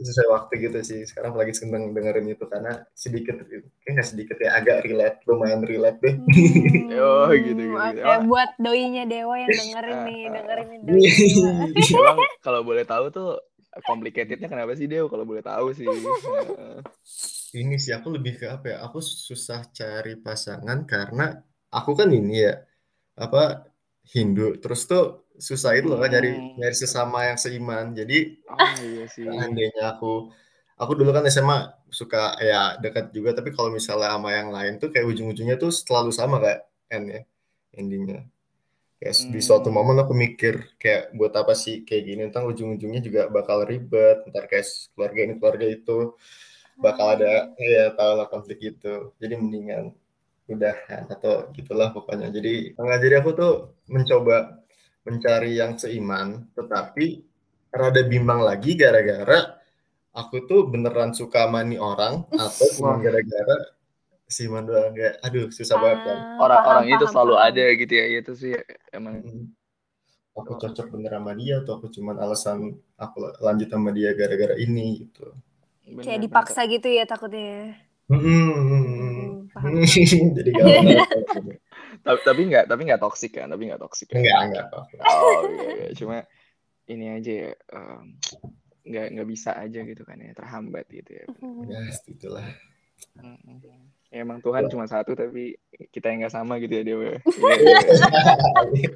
sesuai 0.00 0.28
waktu 0.32 0.52
gitu 0.68 0.78
sih. 0.80 1.00
Sekarang 1.04 1.32
lagi 1.32 1.52
seneng 1.52 1.92
dengerin 1.92 2.28
itu 2.28 2.44
karena 2.44 2.84
sedikit, 2.92 3.40
kayak 3.44 3.68
nggak 3.88 4.08
sedikit 4.08 4.36
ya, 4.36 4.56
agak 4.56 4.84
relate, 4.84 5.20
lumayan 5.24 5.64
relate 5.64 5.96
deh. 6.00 6.16
Oh, 6.96 7.28
gitu, 7.32 7.52
gitu, 7.56 7.62
Oke, 7.72 7.96
gitu. 7.96 8.00
Emang- 8.04 8.24
buat 8.28 8.50
doinya 8.56 9.04
Dewa 9.04 9.34
yang 9.36 9.52
dengerin 9.52 9.98
nih, 10.04 10.20
dengerin 10.28 10.68
Dewa. 10.88 11.52
Emang 12.12 12.30
kalau 12.40 12.60
boleh 12.64 12.84
tahu 12.84 13.08
tuh 13.08 13.40
complicatednya 13.84 14.48
kenapa 14.48 14.72
sih 14.78 14.88
Dew 14.88 15.06
kalau 15.12 15.24
boleh 15.28 15.44
tahu 15.44 15.76
sih. 15.76 15.88
Ini 17.56 17.76
sih 17.80 17.92
aku 17.96 18.08
lebih 18.16 18.40
ke 18.40 18.46
apa 18.48 18.66
ya? 18.72 18.76
Aku 18.88 18.98
susah 19.00 19.64
cari 19.72 20.16
pasangan 20.20 20.84
karena 20.88 21.36
aku 21.72 21.90
kan 21.96 22.08
ini 22.12 22.44
ya 22.46 22.54
apa 23.16 23.68
Hindu. 24.12 24.56
Terus 24.62 24.80
tuh 24.90 25.04
susah 25.36 25.76
itu 25.76 25.88
loh 25.92 26.00
kan 26.00 26.08
nyari 26.14 26.32
Hmm. 26.32 26.56
nyari 26.60 26.76
sesama 26.76 27.18
yang 27.28 27.38
seiman. 27.40 27.92
Jadi 27.92 28.40
Oh 28.48 28.56
iya 28.80 29.04
sih. 29.08 29.24
aku 29.92 30.32
aku 30.76 30.92
dulu 30.98 31.10
kan 31.16 31.24
SMA 31.28 31.58
suka 31.88 32.36
ya 32.40 32.76
dekat 32.82 33.14
juga 33.16 33.32
tapi 33.32 33.50
kalau 33.56 33.70
misalnya 33.72 34.12
sama 34.12 34.28
yang 34.36 34.50
lain 34.52 34.72
tuh 34.82 34.88
kayak 34.92 35.06
ujung-ujungnya 35.08 35.56
tuh 35.56 35.70
selalu 35.72 36.10
sama 36.12 36.36
kayak 36.44 36.60
end 36.92 37.06
ya 37.12 37.20
endingnya. 37.76 38.20
Kayak 38.96 39.14
di 39.34 39.40
suatu 39.44 39.68
Hmm. 39.68 39.76
momen 39.76 39.96
aku 40.02 40.14
mikir 40.16 40.54
kayak 40.80 41.12
buat 41.18 41.32
apa 41.36 41.52
sih 41.52 41.84
kayak 41.88 42.02
gini? 42.08 42.20
Ntar 42.32 42.42
ujung-ujungnya 42.48 43.00
juga 43.04 43.22
bakal 43.28 43.68
ribet 43.68 44.24
ntar 44.32 44.44
kayak 44.50 44.66
keluarga 44.96 45.20
ini 45.26 45.34
keluarga 45.40 45.66
itu 45.68 45.96
bakal 46.80 47.06
ada 47.16 47.52
ya 47.60 47.92
tau 47.98 48.12
lah 48.20 48.26
konflik 48.32 48.58
gitu. 48.64 49.12
Jadi 49.20 49.34
mendingan 49.42 49.84
udahan 50.52 51.04
atau 51.14 51.50
gitulah 51.56 51.88
pokoknya. 51.96 52.28
Jadi 52.36 52.76
nggak 52.78 53.00
jadi 53.04 53.14
aku 53.22 53.30
tuh 53.40 53.52
mencoba 53.94 54.36
mencari 55.06 55.50
yang 55.60 55.72
seiman 55.80 56.28
tetapi 56.56 57.06
rada 57.72 58.02
bimbang 58.12 58.40
lagi 58.42 58.74
gara-gara 58.78 59.56
aku 60.16 60.36
tuh 60.50 60.60
beneran 60.72 61.12
suka 61.14 61.46
sama 61.46 61.60
nih 61.66 61.78
orang 61.80 62.24
atau 62.34 62.66
cuma 62.76 62.96
gara-gara 63.04 63.56
seiman 64.34 64.64
doang 64.68 64.92
kayak 64.98 65.14
aduh 65.26 65.46
susah 65.58 65.76
banget 65.82 66.00
kan 66.06 66.18
Ah, 66.22 66.38
Orang-orang 66.44 66.84
paham, 66.88 66.88
itu 66.94 67.04
paham, 67.04 67.14
selalu 67.14 67.34
paham. 67.36 67.46
ada 67.46 67.64
gitu 67.80 67.92
ya. 68.00 68.04
Itu 68.20 68.32
sih 68.40 68.52
emang 68.96 69.14
Mm. 69.16 69.42
aku 70.40 70.52
cocok 70.62 70.86
bener 70.94 71.12
sama 71.16 71.32
dia 71.40 71.54
atau 71.62 71.72
aku 71.78 71.86
cuman 71.96 72.16
alasan 72.24 72.58
aku 73.04 73.16
lanjut 73.46 73.68
sama 73.74 73.90
dia 73.98 74.10
gara-gara 74.20 74.54
ini 74.64 74.86
gitu 75.02 75.26
Kayak 76.02 76.20
bener. 76.20 76.26
dipaksa 76.28 76.60
gitu 76.70 76.88
ya 76.90 77.04
takutnya. 77.06 77.74
Hmm, 78.08 79.50
jadi 80.38 80.50
galau 80.54 80.82
Tapi 82.06 82.18
tapi 82.22 82.40
nggak 82.50 82.64
tapi 82.70 82.80
nggak 82.86 83.02
toksik 83.02 83.32
kan. 83.34 83.46
Tapi 83.50 83.62
nggak 83.68 83.80
toksik 83.82 84.08
kan. 84.14 84.20
enggak 84.22 84.38
enggak 84.46 84.64
kok 84.70 84.84
Oh 85.02 85.42
iya, 85.50 85.68
iya. 85.74 85.86
Cuma 85.98 86.16
ini 86.90 87.06
aja 87.16 87.32
ya. 87.32 87.52
em, 87.74 88.04
nggak 88.86 89.06
nggak 89.18 89.28
bisa 89.28 89.50
aja 89.58 89.80
gitu 89.82 90.02
kan 90.06 90.18
ya 90.22 90.32
terhambat 90.36 90.86
gitu 90.90 91.10
ya. 91.20 91.26
ya 91.70 91.80
itulah 92.06 92.46
Mm-mm. 93.18 93.95
Ya, 94.08 94.22
emang 94.22 94.38
Tuhan 94.38 94.66
cuma 94.66 94.86
satu 94.86 95.12
tapi 95.12 95.58
kita 95.90 96.08
yang 96.08 96.22
nggak 96.22 96.32
sama 96.32 96.56
gitu 96.56 96.72
ya 96.72 96.82
Dewa. 96.82 97.04
Iya, 97.16 97.18
iya. 98.72 98.90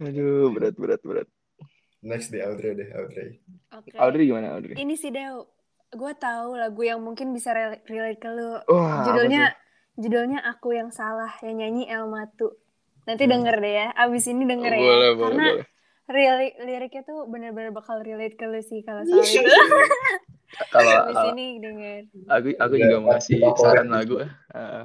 Aduh 0.00 0.50
berat 0.50 0.74
berat 0.74 1.00
berat. 1.02 1.28
next 2.00 2.28
di 2.28 2.40
Audrey 2.40 2.72
deh 2.72 2.88
Audrey 2.90 3.36
Oke. 3.70 3.92
Audrey 3.94 4.24
gimana 4.24 4.56
Audrey? 4.56 4.72
Ini 4.74 4.94
sih 4.94 5.10
Dew, 5.10 5.44
gue 5.90 6.12
tahu 6.16 6.56
lagu 6.56 6.80
yang 6.80 6.98
mungkin 6.98 7.30
bisa 7.30 7.52
rel- 7.52 7.84
relate 7.84 8.16
ke 8.16 8.26
lu. 8.26 8.56
Wah, 8.64 9.04
judulnya 9.04 9.52
judulnya 9.94 10.40
Aku 10.48 10.72
Yang 10.72 10.96
Salah 10.96 11.28
yang 11.40 11.60
nyanyi 11.60 11.84
El 11.86 12.08
Matu. 12.08 12.56
Nanti 13.04 13.22
Hmm. 13.22 13.32
denger 13.34 13.56
deh 13.58 13.74
ya, 13.76 13.86
abis 13.94 14.24
ini 14.26 14.44
denger 14.44 14.72
ya. 14.72 14.80
Boleh 14.80 15.10
boleh 15.12 15.20
Karena 15.20 15.46
boleh. 15.52 15.66
lirik 16.10 16.54
liriknya 16.58 17.02
tuh 17.04 17.18
bener-bener 17.24 17.70
bakal 17.70 18.00
relate 18.00 18.34
ke 18.34 18.44
lu 18.44 18.60
sih 18.60 18.80
kalau 18.80 19.04
soal 19.04 19.20
itu. 19.20 19.44
Kalau 20.70 20.92
aku 22.30 22.48
aku 22.58 22.74
Udah 22.74 22.82
juga 22.82 22.96
mau 22.98 23.18
favorit 23.18 23.56
saran 23.58 23.88
lagu. 23.90 24.18
Uh, 24.50 24.82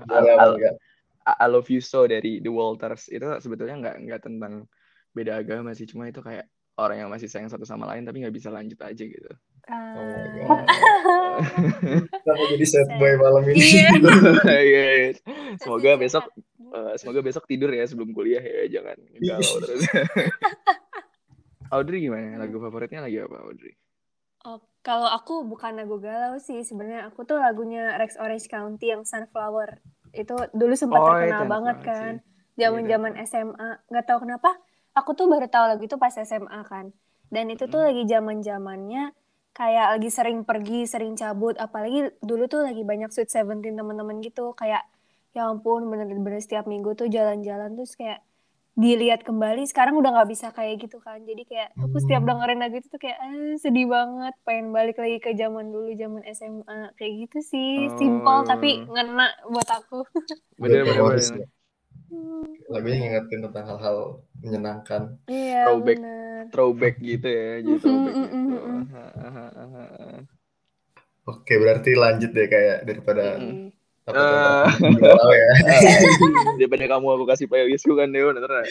I, 1.25 1.45
Love 1.49 1.73
You 1.73 1.81
So 1.81 2.05
dari 2.05 2.37
The 2.37 2.53
Walters 2.53 3.09
itu 3.09 3.25
sebetulnya 3.41 3.81
nggak 3.81 3.95
nggak 4.05 4.21
tentang 4.21 4.69
beda 5.17 5.41
agama 5.41 5.73
sih, 5.73 5.89
cuma 5.89 6.05
itu 6.05 6.21
kayak 6.21 6.45
orang 6.77 7.01
yang 7.01 7.09
masih 7.09 7.25
sayang 7.31 7.49
satu 7.49 7.63
sama 7.65 7.87
lain 7.89 8.05
tapi 8.05 8.21
nggak 8.21 8.35
bisa 8.35 8.53
lanjut 8.53 8.77
aja 8.83 9.03
gitu. 9.03 9.31
Oh 9.65 10.05
my. 10.05 10.27
God. 10.37 10.65
Kenapa 12.21 12.43
jadi 12.53 12.65
sad 12.67 12.89
boy 12.99 13.13
malam 13.17 13.43
ini? 13.49 13.57
Iya. 13.57 13.89
Iya, 14.45 14.85
iya. 14.91 15.09
Semoga 15.57 15.95
Kasih 15.95 16.01
besok 16.03 16.23
eh, 16.75 16.93
semoga 17.01 17.19
besok 17.25 17.43
tidur 17.49 17.71
ya 17.73 17.87
sebelum 17.87 18.11
kuliah 18.13 18.43
ya, 18.43 18.69
jangan 18.69 18.97
galau 19.17 19.55
terus. 19.65 19.81
Audrey 21.73 22.05
gimana? 22.05 22.37
Lagu 22.37 22.61
favoritnya 22.61 23.01
lagi 23.01 23.17
apa 23.23 23.41
Audrey? 23.41 23.73
Oh, 24.45 24.61
kalau 24.85 25.09
aku 25.09 25.41
bukan 25.43 25.73
lagu 25.75 25.97
galau 25.97 26.37
sih, 26.37 26.61
sebenarnya 26.61 27.09
aku 27.09 27.25
tuh 27.25 27.41
lagunya 27.41 27.97
Rex 27.97 28.21
Orange 28.21 28.45
County 28.45 28.93
yang 28.93 29.01
Sunflower. 29.01 29.81
Itu 30.13 30.37
dulu 30.53 30.73
sempat 30.77 31.01
Oh, 31.01 31.07
terkenal 31.09 31.43
banget 31.49 31.77
kan. 31.81 32.13
sih. 32.21 32.61
Zaman-zaman 32.61 33.13
SMA. 33.25 33.69
Nggak 33.89 34.05
tahu 34.05 34.19
kenapa, 34.29 34.49
aku 34.93 35.11
tuh 35.11 35.25
baru 35.25 35.49
tahu 35.49 35.65
lagu 35.73 35.83
itu 35.83 35.97
pas 35.97 36.13
SMA 36.13 36.61
kan. 36.63 36.93
Dan 37.27 37.49
itu 37.49 37.65
tuh 37.65 37.81
Hmm. 37.81 37.89
lagi 37.89 38.03
zaman-zamannya 38.05 39.03
kayak 39.51 39.97
lagi 39.97 40.09
sering 40.13 40.45
pergi, 40.45 40.85
sering 40.85 41.17
cabut. 41.17 41.57
Apalagi 41.57 42.13
dulu 42.21 42.45
tuh 42.45 42.61
lagi 42.61 42.85
banyak 42.85 43.09
Sweet 43.09 43.33
Seventeen 43.33 43.75
teman-teman 43.75 44.21
gitu. 44.21 44.53
Kayak 44.53 44.85
ya 45.33 45.49
ampun 45.49 45.89
bener-bener 45.89 46.39
setiap 46.39 46.63
minggu 46.63 46.95
tuh 46.95 47.11
jalan-jalan 47.11 47.75
terus 47.75 47.97
kayak 47.99 48.23
dilihat 48.75 49.21
kembali 49.27 49.63
sekarang 49.71 49.95
udah 49.99 50.11
nggak 50.15 50.29
bisa 50.33 50.47
kayak 50.57 50.75
gitu 50.83 50.97
kan 50.99 51.19
jadi 51.23 51.41
kayak 51.49 51.69
aku 51.79 51.95
setiap 52.03 52.21
Hmm. 52.21 52.27
dengerin 52.27 52.59
lagu 52.59 52.75
itu 52.79 52.87
tuh 52.91 52.99
kayak 52.99 53.17
ah, 53.23 53.55
sedih 53.63 53.87
banget 53.95 54.33
pengen 54.47 54.67
balik 54.75 54.95
lagi 54.99 55.17
ke 55.23 55.31
zaman 55.41 55.65
dulu 55.73 55.89
zaman 55.95 56.21
SMA 56.27 56.91
kayak 56.99 57.13
gitu 57.23 57.37
sih 57.51 57.87
simple 57.99 58.43
tapi 58.49 58.67
Oh. 58.75 58.89
ngena 58.91 59.31
buat 59.47 59.69
aku 59.79 60.03
Bener 60.59 60.83
bener 60.85 60.87
Memoris 60.87 61.27
bener. 61.27 61.39
ya. 61.39 61.45
Lagunya 62.73 62.97
ngingetin 63.01 63.39
tentang 63.45 63.65
hal-hal 63.69 63.97
menyenangkan. 64.41 65.01
iya 65.31 65.57
Throwback. 65.61 65.85
bener 65.85 66.45
Throwback 66.53 66.95
gitu 67.03 67.27
ya, 67.27 67.51
jadi 67.65 67.77
throwback 67.83 68.17
mhm, 68.23 68.23
gitu. 68.23 68.53
Oke, 71.31 71.53
berarti 71.61 71.91
lanjut 72.03 72.29
deh 72.37 72.47
kayak 72.53 72.77
daripada 72.89 73.23
Mm-mm. 73.25 73.71
apa 73.73 73.74
Eh. 74.05 74.65
galau 75.01 75.31
ya. 75.33 75.51
Daripada 76.61 76.85
kamu 76.85 77.07
aku 77.17 77.25
kasih 77.25 77.49
playlistku 77.49 77.97
kan 77.97 78.13
Deo, 78.13 78.29
ntar 78.37 78.61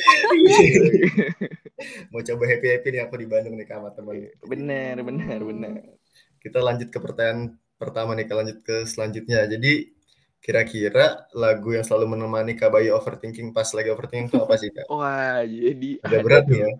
Mau 2.14 2.22
coba 2.22 2.44
happy 2.46 2.66
happy 2.70 2.88
nih 2.94 3.02
aku 3.02 3.18
di 3.18 3.26
Bandung 3.26 3.58
nih 3.58 3.66
sama 3.66 3.90
teman. 3.90 4.30
bener 4.46 5.02
bener 5.02 5.40
bener. 5.42 5.72
Kita 6.38 6.62
lanjut 6.62 6.88
ke 6.94 6.98
pertanyaan 7.02 7.58
pertama 7.74 8.14
nih, 8.14 8.30
kita 8.30 8.36
lanjut 8.38 8.58
ke 8.62 8.76
selanjutnya. 8.86 9.42
Jadi 9.50 9.90
kira-kira 10.38 11.24
lagu 11.32 11.72
yang 11.72 11.82
selalu 11.82 12.14
menemani 12.14 12.52
Kak 12.54 12.68
Bayu 12.70 12.94
overthinking 12.94 13.50
pas 13.56 13.66
lagi 13.72 13.88
overthinking 13.90 14.28
itu 14.28 14.38
apa 14.38 14.54
sih 14.60 14.70
Kak? 14.70 14.86
Wah 14.92 15.40
jadi 15.42 15.90
Agak 16.04 16.14
ada 16.14 16.18
berat 16.20 16.44
nih 16.46 16.60
ya. 16.68 16.70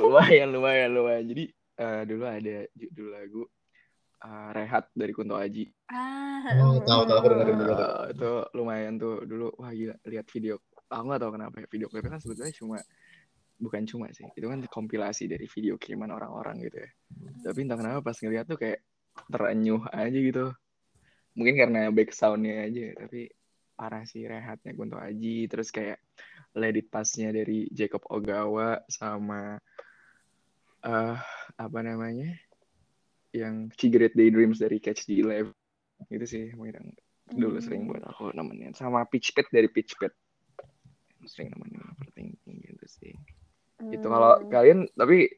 lumayan 0.00 0.48
lumayan 0.54 0.90
lumayan. 0.94 1.24
Jadi 1.28 1.44
eh, 1.76 2.02
dulu 2.08 2.24
ada 2.24 2.56
judul 2.72 3.08
lagu 3.12 3.42
eh, 4.26 4.48
Rehat 4.50 4.90
dari 4.90 5.12
Kunto 5.14 5.38
Aji. 5.38 5.70
ah 5.94 6.26
Oh, 6.58 6.78
tahu 6.82 7.02
tahu 7.06 7.16
aku 7.22 7.28
dengerin 7.30 7.56
juga 7.58 7.74
tuh. 7.74 7.88
Eh, 7.90 8.06
itu 8.14 8.30
lumayan 8.58 8.94
tuh 8.98 9.22
dulu 9.22 9.54
wah 9.58 9.70
gila 9.70 9.94
lihat 10.06 10.26
video 10.30 10.58
aku 10.86 11.04
nggak 11.10 11.20
tahu 11.22 11.32
kenapa 11.34 11.54
ya 11.62 11.66
video 11.66 11.86
klipnya 11.90 12.10
kan 12.14 12.20
sebetulnya 12.22 12.54
cuma 12.54 12.78
bukan 13.56 13.82
cuma 13.88 14.06
sih 14.12 14.28
itu 14.36 14.46
kan 14.46 14.60
kompilasi 14.68 15.26
dari 15.26 15.48
video 15.48 15.74
kiriman 15.80 16.12
orang-orang 16.12 16.62
gitu 16.68 16.78
ya 16.78 16.90
tapi 17.50 17.58
entah 17.64 17.78
kenapa 17.80 17.98
pas 18.04 18.16
ngeliat 18.20 18.46
tuh 18.46 18.58
kayak 18.60 18.84
terenyuh 19.32 19.82
aja 19.90 20.18
gitu 20.18 20.46
mungkin 21.34 21.54
karena 21.56 21.88
back 21.90 22.12
soundnya 22.12 22.68
aja 22.68 22.92
tapi 22.94 23.32
parah 23.76 24.04
sih 24.08 24.24
rehatnya 24.24 24.72
Kunto 24.72 24.96
Aji 24.96 25.48
terus 25.52 25.68
kayak 25.68 26.00
Let 26.56 26.80
It 26.80 26.88
Pass-nya 26.88 27.28
dari 27.28 27.68
Jacob 27.68 28.08
Ogawa 28.08 28.80
sama 28.88 29.60
eh 30.80 31.16
apa 31.60 31.78
namanya 31.84 32.32
yang 33.34 33.70
Cigarette 33.74 34.14
Daydreams 34.14 34.58
dari 34.60 34.78
Catch 34.82 35.06
the 35.08 35.22
Eleven. 35.22 35.54
Itu 36.12 36.24
sih 36.28 36.44
mungkin 36.54 36.74
yang 36.78 36.88
dulu 37.36 37.58
sering 37.58 37.88
buat 37.90 38.04
aku 38.06 38.30
nemenin. 38.36 38.72
Sama 38.76 39.02
Pitch 39.08 39.32
Pit 39.34 39.48
dari 39.50 39.66
Pitch 39.70 39.96
Pit 39.98 40.12
sering 41.26 41.50
nemenin 41.50 41.82
overthinking 41.96 42.56
gitu 42.62 42.86
sih. 42.86 43.12
Itu 43.90 44.06
kalau 44.06 44.38
Hmm. 44.38 44.48
kalian 44.48 44.78
tapi 44.94 45.28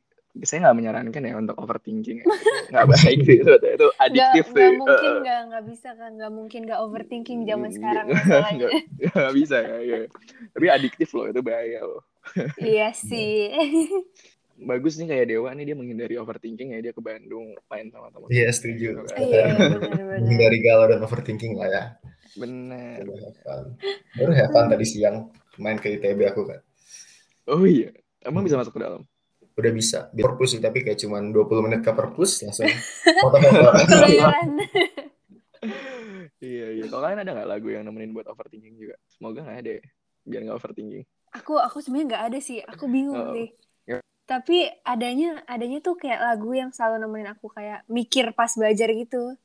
saya 0.44 0.68
nggak 0.70 0.76
menyarankan 0.78 1.22
ya 1.24 1.34
untuk 1.40 1.56
overthinking 1.58 2.22
ya. 2.22 2.26
nggak 2.70 2.86
baik 2.92 3.18
sih 3.26 3.36
itu 3.40 3.52
itu 3.58 3.86
adiktif 3.98 4.44
nggak 4.52 4.54
sih. 4.54 4.70
mungkin 4.78 5.10
Eh, 5.10 5.20
nggak 5.24 5.40
nggak 5.48 5.64
bisa 5.66 5.88
kan 5.98 6.10
nggak 6.14 6.32
mungkin 6.32 6.60
nggak 6.68 6.80
overthinking 6.84 7.40
zaman 7.48 7.70
Mm, 7.70 7.76
sekarang 7.76 8.06
nggak- 8.12 8.56
nggak 8.58 8.72
nggak 9.16 9.34
bisa 9.34 9.56
ya, 9.64 9.76
ya. 9.82 10.00
Tapi 10.54 10.66
adiktif 10.68 11.08
loh 11.16 11.26
itu 11.26 11.40
bahaya 11.42 11.80
loh. 11.82 12.02
Iya 12.60 12.90
sih 12.92 13.48
bagus 14.60 14.96
nih 14.96 15.06
kayak 15.06 15.26
Dewa 15.28 15.50
nih 15.50 15.64
dia 15.64 15.76
menghindari 15.76 16.14
overthinking 16.14 16.74
ya 16.74 16.80
dia 16.80 16.90
ke 16.90 16.98
Bandung 16.98 17.54
main 17.64 17.86
sama 17.88 18.10
teman 18.10 18.26
Iya, 18.28 18.48
setuju. 18.50 19.06
iya 19.16 19.54
benar-benar 19.54 20.18
Menghindari 20.18 20.58
galau 20.58 20.86
dan 20.86 21.00
overthinking 21.00 21.54
lah 21.54 21.68
ya. 21.68 21.84
fun. 23.38 23.64
Baru 24.14 24.30
have 24.32 24.50
fun 24.50 24.66
tadi 24.66 24.84
siang 24.84 25.30
main 25.56 25.76
ke 25.76 25.92
ITB 25.92 26.26
aku 26.26 26.42
kan. 26.44 26.60
oh 27.46 27.62
iya 27.62 27.88
emang 28.20 28.42
bisa 28.42 28.54
masuk 28.54 28.74
ke 28.74 28.80
dalam 28.80 29.02
udah 29.54 29.72
bisa 29.72 30.06
di 30.12 30.20
perpus 30.20 30.52
sih 30.52 30.60
tapi 30.60 30.82
kayak 30.82 30.98
cuman 30.98 31.32
20 31.32 31.64
menit 31.64 31.80
ke 31.80 31.90
perpus 31.90 32.42
langsung 32.42 32.68
foto-foto. 33.24 33.70
Iya 36.38 36.66
iya. 36.72 36.84
Kalau 36.86 37.02
kalian 37.02 37.20
ada 37.20 37.32
nggak 37.32 37.50
lagu 37.50 37.68
yang 37.68 37.82
nemenin 37.82 38.12
buat 38.12 38.26
overthinking 38.26 38.78
juga? 38.78 38.94
Semoga 39.08 39.42
nggak 39.42 39.58
ada 39.58 39.70
ya. 39.72 39.82
Biar 40.22 40.40
nggak 40.44 40.56
overthinking. 40.56 41.04
aku 41.28 41.54
aku 41.56 41.78
sebenarnya 41.78 42.06
nggak 42.08 42.24
ada 42.24 42.38
sih. 42.38 42.58
Aku 42.62 42.86
bingung 42.86 43.18
Oh. 43.18 43.34
sih. 43.34 43.50
Tapi 44.28 44.56
adanya 44.84 45.40
adanya 45.44 45.80
tuh 45.80 45.96
kayak 45.96 46.20
lagu 46.20 46.52
yang 46.52 46.68
selalu 46.68 47.00
nemenin 47.00 47.32
aku 47.32 47.48
kayak 47.48 47.88
mikir 47.88 48.30
pas 48.30 48.52
belajar 48.52 48.92
gitu. 48.92 49.40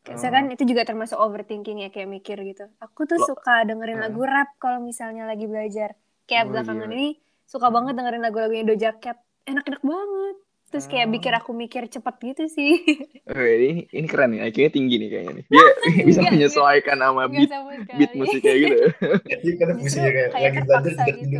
Kayak 0.00 0.06
Oh. 0.06 0.14
misalkan 0.16 0.44
itu 0.48 0.62
juga 0.64 0.82
termasuk 0.82 1.14
overthinking 1.14 1.78
ya 1.80 1.90
kayak 1.90 2.06
mikir 2.08 2.38
gitu. 2.40 2.70
Aku 2.78 3.02
tuh 3.02 3.18
Lo- 3.18 3.26
suka 3.28 3.62
dengerin 3.62 3.98
Hmm. 3.98 4.06
lagu 4.06 4.22
rap 4.22 4.54
kalau 4.56 4.78
misalnya 4.78 5.26
lagi 5.26 5.44
belajar. 5.44 5.98
Kayak 6.24 6.46
Oh, 6.46 6.50
belakangan 6.50 6.86
iya. 6.86 6.96
ini 6.96 7.08
suka 7.44 7.66
banget 7.68 7.92
dengerin 7.92 8.22
lagu-lagunya 8.22 8.62
Doja 8.62 8.94
Cat. 8.94 9.18
Enak-enak 9.42 9.82
banget. 9.82 10.36
Terus 10.70 10.86
kayak 10.86 11.06
Oh. 11.06 11.12
bikin 11.12 11.32
aku 11.34 11.50
mikir 11.52 11.82
cepet 11.84 12.14
gitu 12.24 12.44
sih. 12.48 12.72
Oh, 13.28 13.38
ini 13.38 13.86
ini 13.88 14.06
keren 14.06 14.32
nih. 14.32 14.42
IQ-nya 14.44 14.70
tinggi 14.70 14.96
nih 14.96 15.08
kayaknya 15.08 15.32
nih. 15.34 15.44
Dia 15.46 15.66
bisa 16.08 16.18
Enggak, 16.20 16.32
menyesuaikan 16.32 16.96
sama 16.96 17.22
beat 17.26 17.50
beat 17.92 18.12
musik 18.14 18.40
kayak 18.40 18.58
gitu. 18.60 18.76
Kan 18.94 19.38
Justru 19.40 19.72
musiknya 19.76 20.10
kayak 20.10 20.30
kayak 20.30 20.50
lagi 20.52 20.60
belajar 20.62 21.14
gitu. 21.16 21.38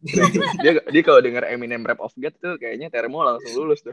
dia 0.64 0.72
dia 0.80 1.02
kalau 1.04 1.20
denger 1.20 1.44
Eminem 1.44 1.84
Rap 1.84 2.00
of 2.00 2.16
God 2.16 2.34
tuh 2.40 2.56
kayaknya 2.56 2.88
termo 2.88 3.20
langsung 3.20 3.52
lulus 3.52 3.84
tuh. 3.84 3.92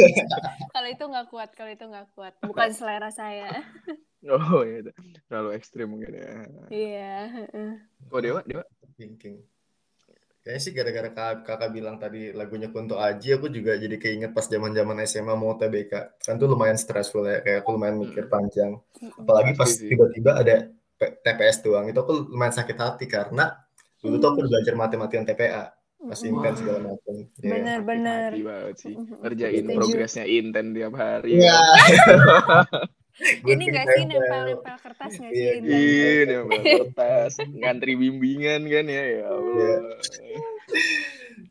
Kalau 0.74 0.88
itu 0.88 1.04
nggak 1.04 1.26
kuat, 1.32 1.50
kalau 1.56 1.70
itu 1.72 1.84
nggak 1.84 2.08
kuat. 2.14 2.32
Bukan 2.44 2.70
selera 2.72 3.10
saya. 3.12 3.48
Oh 4.20 4.60
iya, 4.68 4.84
itu. 4.84 4.92
terlalu 5.32 5.56
ekstrim 5.56 5.96
mungkin 5.96 6.12
ya. 6.12 6.44
Iya. 6.68 7.14
heeh. 7.40 7.72
Oh 8.12 8.20
Dewa, 8.20 8.44
Dewa. 8.44 8.60
thinking 9.00 9.40
kayaknya 10.40 10.60
sih 10.64 10.72
gara-gara 10.72 11.10
kakak, 11.12 11.44
kakak 11.44 11.70
bilang 11.70 11.96
tadi 12.00 12.32
lagunya 12.32 12.72
Kunto 12.72 12.96
Aji 12.96 13.36
aku 13.36 13.52
juga 13.52 13.76
jadi 13.76 13.96
keinget 14.00 14.32
pas 14.32 14.48
zaman-zaman 14.48 15.04
SMA 15.04 15.36
mau 15.36 15.52
TBK 15.56 15.92
kan 16.16 16.34
tuh 16.40 16.48
lumayan 16.48 16.80
stressful 16.80 17.28
ya 17.28 17.44
kayak 17.44 17.60
aku 17.60 17.76
lumayan 17.76 18.00
mikir 18.00 18.24
panjang 18.24 18.80
apalagi 19.20 19.52
pas 19.52 19.68
tiba-tiba 19.68 20.40
ada 20.40 20.72
TPS 20.96 21.60
doang 21.64 21.92
itu 21.92 22.00
aku 22.00 22.32
lumayan 22.32 22.56
sakit 22.56 22.76
hati 22.76 23.04
karena 23.04 23.52
dulu 24.00 24.14
tuh 24.16 24.28
aku 24.32 24.38
udah 24.44 24.50
belajar 24.50 24.74
mati-matian 24.76 25.24
TPA 25.28 25.64
pas 26.00 26.16
Mm-mm. 26.16 26.32
intent 26.32 26.56
segala 26.56 26.78
macam 26.80 27.12
Iya. 27.44 27.52
Bener-bener. 27.52 28.30
Hati 28.32 28.40
banget 28.40 28.76
sih. 28.80 28.94
Ngerjain 28.96 29.64
progresnya 29.68 30.24
inten 30.24 30.66
tiap 30.72 30.96
hari. 30.96 31.36
Iya. 31.36 31.60
Ini 33.44 33.64
nggak 33.68 33.86
sih 33.92 34.02
nempel-nempel 34.08 34.76
kertas 34.80 35.12
nggak 35.20 35.32
sih? 35.36 35.44
Iya? 35.44 35.52
Iya, 35.60 36.10
dia 36.24 36.38
ambil 36.40 36.60
kertas, 36.64 37.32
ngantri 37.52 37.92
bimbingan 38.00 38.64
kan 38.64 38.84
ya, 38.88 39.04
ya 39.04 39.24
Allah. 39.28 39.76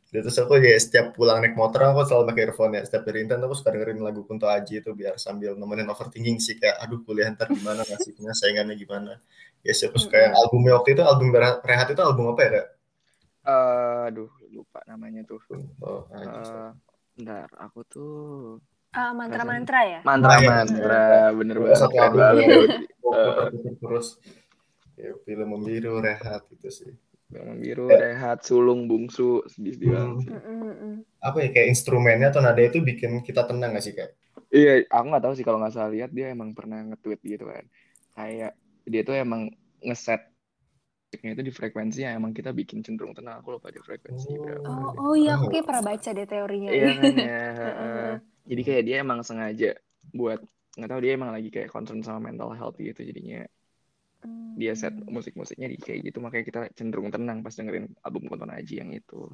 Dan 0.09 0.25
terus 0.25 0.37
aku 0.41 0.57
ya 0.57 0.73
setiap 0.81 1.13
pulang 1.13 1.37
naik 1.37 1.53
motor 1.53 1.85
aku 1.93 2.01
selalu 2.09 2.33
pakai 2.33 2.43
earphone 2.49 2.73
ya. 2.77 2.81
Setiap 2.81 3.03
dari 3.05 3.19
intent 3.21 3.45
aku 3.45 3.53
suka 3.53 3.69
dengerin 3.73 4.01
lagu 4.01 4.25
Kunto 4.25 4.49
Aji 4.49 4.81
itu 4.81 4.89
biar 4.97 5.21
sambil 5.21 5.53
nemenin 5.53 5.85
overthinking 5.85 6.41
sih 6.41 6.57
kayak 6.57 6.81
aduh 6.81 6.99
kuliah 7.05 7.29
ntar 7.29 7.53
gimana 7.53 7.85
nasibnya 7.85 8.33
saingannya 8.33 8.73
gimana. 8.73 9.21
Ya 9.61 9.73
sih 9.77 9.85
aku 9.85 10.01
suka 10.01 10.17
yang 10.17 10.33
albumnya 10.33 10.73
waktu 10.81 10.97
itu 10.97 11.03
album 11.05 11.29
Rehat 11.37 11.87
itu 11.93 12.01
album 12.01 12.33
apa 12.33 12.41
ya 12.41 12.49
kak? 12.57 12.67
Eh, 13.49 14.01
aduh, 14.09 14.29
lupa 14.49 14.79
namanya 14.89 15.21
tuh. 15.29 15.41
Aji. 16.09 16.25
Eh, 16.25 16.69
bentar, 17.17 17.49
aku 17.61 17.79
tuh 17.85 18.13
Ah, 18.89 19.13
mantra-mantra 19.13 19.79
ya? 19.85 19.99
mantra-mantra, 20.01 21.29
bener 21.37 21.55
banget, 21.61 21.77
Satu 21.77 21.97
album 22.01 22.21
ya. 22.41 22.47
Terus 22.49 23.77
terus 23.77 24.07
ya 24.97 25.13
film 25.21 25.47
membiru 25.53 26.01
Rehat 26.01 26.49
itu 26.49 26.69
sih. 26.73 26.91
Yang 27.33 27.57
biru, 27.63 27.87
rehat, 28.03 28.37
sulung, 28.47 28.81
bungsu, 28.89 29.45
sedih-sedih 29.51 29.91
banget. 29.97 30.17
Mm-mm-mm. 30.29 31.05
Apa 31.27 31.37
ya 31.43 31.49
kayak 31.53 31.69
instrumennya 31.73 32.27
atau 32.31 32.41
nada 32.45 32.61
itu 32.69 32.79
bikin 32.89 33.11
kita 33.27 33.41
tenang 33.49 33.71
gak 33.77 33.83
sih 33.85 33.93
kak? 33.97 34.09
Iya, 34.55 34.71
aku 34.93 35.05
nggak 35.09 35.23
tahu 35.23 35.33
sih 35.37 35.45
kalau 35.45 35.59
nggak 35.61 35.73
salah 35.75 35.91
lihat 35.95 36.09
dia 36.17 36.25
emang 36.35 36.49
pernah 36.57 36.77
nge-tweet 36.87 37.19
gitu 37.33 37.45
kan. 37.53 37.65
Kayak 38.17 38.51
dia 38.91 39.01
tuh 39.07 39.15
emang 39.25 39.41
ngeset 39.85 40.21
musiknya 41.09 41.31
itu 41.35 41.43
di 41.49 41.53
frekuensi 41.59 41.99
yang 42.05 42.13
emang 42.21 42.33
kita 42.37 42.51
bikin 42.59 42.79
cenderung 42.85 43.13
tenang. 43.17 43.35
Aku 43.41 43.49
lupa 43.57 43.69
di 43.75 43.81
frekuensi 43.87 44.29
berapa. 44.43 44.69
Oh, 44.69 44.87
oh 45.01 45.13
iya, 45.19 45.29
aku 45.35 45.45
kayak 45.51 45.65
pernah 45.67 45.83
baca 45.89 46.09
deh 46.17 46.25
teorinya. 46.31 46.71
Iya 46.73 46.87
kan 46.99 47.11
ya. 47.23 47.29
heeh. 47.59 48.19
Jadi 48.49 48.61
kayak 48.67 48.83
dia 48.87 48.95
emang 49.03 49.19
sengaja 49.27 49.65
buat 50.17 50.39
nggak 50.75 50.89
tahu 50.91 51.01
dia 51.03 51.11
emang 51.17 51.31
lagi 51.35 51.49
kayak 51.55 51.69
concern 51.73 52.01
sama 52.05 52.19
mental 52.27 52.49
health 52.57 52.77
gitu 52.87 53.01
jadinya 53.09 53.37
Hmm. 53.41 53.58
Dia 54.59 54.73
set 54.75 54.91
musik-musiknya 55.07 55.67
di 55.71 55.77
kayak 55.79 55.99
gitu 56.11 56.17
makanya 56.19 56.45
kita 56.49 56.59
cenderung 56.75 57.09
tenang 57.15 57.39
pas 57.45 57.53
dengerin 57.55 57.87
album 58.03 58.27
Kunto 58.27 58.45
Aji 58.49 58.75
yang 58.83 58.91
itu. 58.91 59.31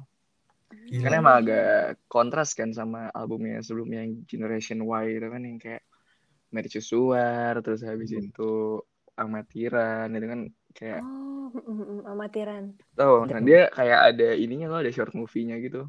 Gila. 0.70 1.02
Karena 1.02 1.16
emang 1.22 1.36
agak 1.42 1.66
kontras 2.06 2.50
kan 2.58 2.70
sama 2.70 3.10
albumnya 3.10 3.58
sebelumnya 3.66 4.06
yang 4.06 4.22
Generation 4.30 4.78
Y 4.86 5.04
itu 5.18 5.28
kan 5.34 5.42
yang 5.42 5.58
kayak 5.58 5.82
Mercusuar 6.54 7.54
terus 7.64 7.82
habis 7.82 8.10
Hmm. 8.12 8.22
itu 8.30 8.80
Amatiran 9.18 10.08
itu 10.14 10.26
kan 10.32 10.40
kayak 10.76 11.00
Oh, 11.02 11.50
mm-mm, 11.54 12.06
amatiran. 12.12 12.74
tahu 12.98 13.16
nah 13.30 13.40
dia 13.48 13.60
kayak 13.76 13.98
ada 14.12 14.28
ininya 14.36 14.66
loh 14.70 14.78
ada 14.82 14.92
short 14.96 15.12
movie-nya 15.18 15.56
gitu. 15.64 15.88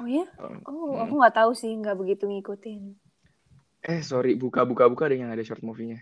Oh 0.00 0.08
ya? 0.16 0.24
Hmm. 0.38 0.60
Oh, 0.68 0.92
aku 1.02 1.12
nggak 1.18 1.34
tahu 1.38 1.50
sih, 1.60 1.70
nggak 1.80 1.96
begitu 2.00 2.24
ngikutin. 2.30 2.80
Eh 3.92 4.00
sorry 4.10 4.32
buka 4.42 4.60
buka 4.70 4.84
buka 4.92 5.02
ada 5.06 5.16
yang 5.20 5.30
ada 5.34 5.44
short 5.46 5.62
movie-nya. 5.66 5.98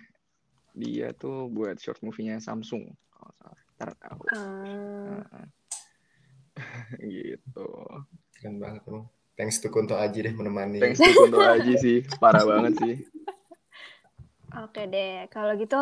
Dia 0.75 1.13
tuh 1.15 1.51
buat 1.51 1.77
short 1.79 2.01
movie-nya 2.03 2.39
Samsung. 2.39 2.91
kalau 3.11 3.33
salah. 3.37 3.61
Ntar 3.77 3.91
aku. 4.05 4.25
Ah, 4.33 5.21
Heeh. 5.25 5.47
gitu. 7.21 7.69
Keren 8.37 8.57
banget 8.61 8.83
emang. 8.89 9.07
Thanks 9.41 9.57
to 9.65 9.73
Kunto 9.73 9.97
Aji 9.97 10.21
deh 10.21 10.35
menemani. 10.37 10.85
Thanks 10.85 11.01
to 11.01 11.13
Kunto 11.17 11.41
Aji 11.41 11.73
sih, 11.81 11.99
parah 12.21 12.45
banget 12.45 12.77
sih. 12.77 12.95
Oke 14.53 14.85
deh, 14.91 15.31
kalau 15.33 15.57
gitu 15.57 15.81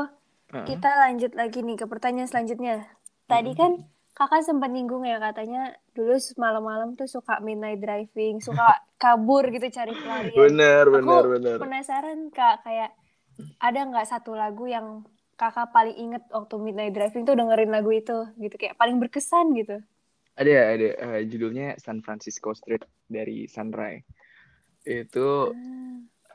Heeh. 0.54 0.66
kita 0.68 0.90
lanjut 0.94 1.32
lagi 1.34 1.64
nih 1.66 1.74
ke 1.74 1.86
pertanyaan 1.90 2.30
selanjutnya. 2.30 2.86
Tadi 3.26 3.52
kan 3.58 3.82
kakak 4.14 4.46
sempat 4.46 4.70
nyinggung 4.70 5.02
ya 5.06 5.18
katanya 5.18 5.74
dulu 5.94 6.14
malam-malam 6.38 6.94
tuh 6.94 7.10
suka 7.10 7.42
midnight 7.42 7.82
driving, 7.82 8.38
suka 8.38 8.78
kabur 9.02 9.46
gitu 9.50 9.66
cari 9.74 9.90
pelarian. 9.90 10.38
Bener 10.38 10.84
Aku 10.86 10.94
bener 10.94 11.24
bener. 11.26 11.56
penasaran 11.58 12.30
kak, 12.30 12.62
kayak 12.62 12.94
ada 13.58 13.80
nggak 13.86 14.06
satu 14.08 14.34
lagu 14.34 14.66
yang 14.66 15.02
kakak 15.38 15.70
paling 15.70 15.94
inget 15.94 16.22
waktu 16.34 16.54
midnight 16.58 16.92
driving 16.92 17.22
tuh 17.22 17.38
dengerin 17.38 17.70
lagu 17.70 17.94
itu 17.94 18.26
gitu 18.42 18.54
kayak 18.58 18.74
paling 18.74 18.98
berkesan 18.98 19.54
gitu. 19.54 19.78
Ada 20.34 20.74
ada 20.74 20.88
eh, 20.98 21.22
judulnya 21.30 21.78
San 21.78 22.02
Francisco 22.02 22.50
Street 22.54 22.82
dari 23.06 23.46
Sunrise. 23.46 24.06
Itu 24.82 25.54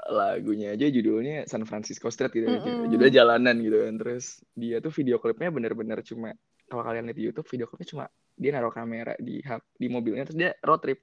lagunya 0.08 0.76
aja 0.76 0.88
judulnya 0.92 1.48
San 1.48 1.64
Francisco 1.68 2.12
Street 2.12 2.32
gitu. 2.32 2.48
Mm-mm. 2.48 2.92
Judulnya 2.92 3.24
jalanan 3.24 3.60
gitu 3.60 3.84
kan. 3.84 3.96
Terus 4.00 4.40
dia 4.56 4.80
tuh 4.80 4.92
video 4.92 5.20
klipnya 5.20 5.52
bener-bener 5.52 6.00
cuma 6.04 6.36
kalau 6.68 6.84
kalian 6.84 7.12
lihat 7.12 7.18
di 7.20 7.24
YouTube 7.28 7.48
video 7.52 7.68
klipnya 7.68 7.88
cuma 7.92 8.06
dia 8.34 8.52
naruh 8.56 8.74
kamera 8.74 9.14
di 9.20 9.44
di 9.80 9.88
mobilnya 9.92 10.28
terus 10.28 10.40
dia 10.40 10.52
road 10.64 10.80
trip. 10.80 11.00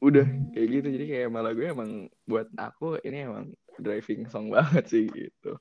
Udah 0.00 0.24
kayak 0.56 0.68
gitu. 0.72 0.88
Jadi 0.92 1.04
kayak 1.04 1.22
emang 1.32 1.42
lagunya 1.44 1.70
emang 1.72 1.90
buat 2.24 2.48
aku 2.56 3.00
ini 3.04 3.28
emang 3.28 3.44
driving 3.78 4.26
song 4.26 4.50
banget 4.54 4.84
sih 4.86 5.04
gitu. 5.08 5.56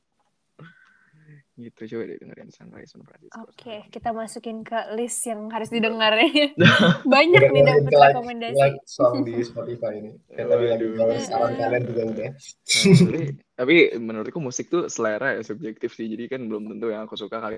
Gitu 1.58 1.90
coba 1.90 2.04
deh 2.06 2.18
dengerin 2.22 2.54
Sunrise 2.54 2.94
San 2.94 3.02
Francisco. 3.02 3.42
Oke, 3.42 3.90
kita 3.90 4.14
masukin 4.14 4.62
ke 4.62 4.78
list 4.94 5.26
yang 5.26 5.50
harus 5.50 5.74
didengar 5.74 6.14
ya. 6.14 6.54
Banyak 7.18 7.50
nih 7.50 7.62
ke 7.66 7.74
like- 7.90 8.14
rekomendasi. 8.14 8.62
like 8.62 8.78
song 8.86 9.26
di 9.26 9.42
Spotify 9.42 9.98
ini. 9.98 10.14
Kayak 10.30 10.54
tadi 10.54 10.66
lagi 10.70 10.86
kalau 10.94 11.16
saran 11.18 11.52
kalian 11.58 11.84
juga 11.90 12.02
udah. 12.14 12.30
Nah, 12.30 12.94
tapi, 13.02 13.20
tapi 13.58 13.76
menurutku 13.98 14.38
musik 14.38 14.70
tuh 14.70 14.86
selera 14.86 15.34
ya 15.34 15.42
subjektif 15.42 15.98
sih 15.98 16.06
jadi 16.06 16.30
kan 16.30 16.46
belum 16.46 16.70
tentu 16.70 16.94
yang 16.94 17.10
aku 17.10 17.18
suka 17.18 17.42
kali 17.42 17.58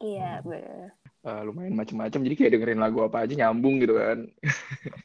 Iya, 0.00 0.40
bener. 0.42 0.96
Eh, 1.20 1.40
lumayan 1.44 1.76
macam-macam 1.76 2.20
jadi 2.24 2.34
kayak 2.34 2.52
dengerin 2.56 2.80
lagu 2.80 3.04
apa 3.04 3.28
aja 3.28 3.36
nyambung 3.36 3.78
gitu 3.78 3.94
kan 3.94 4.26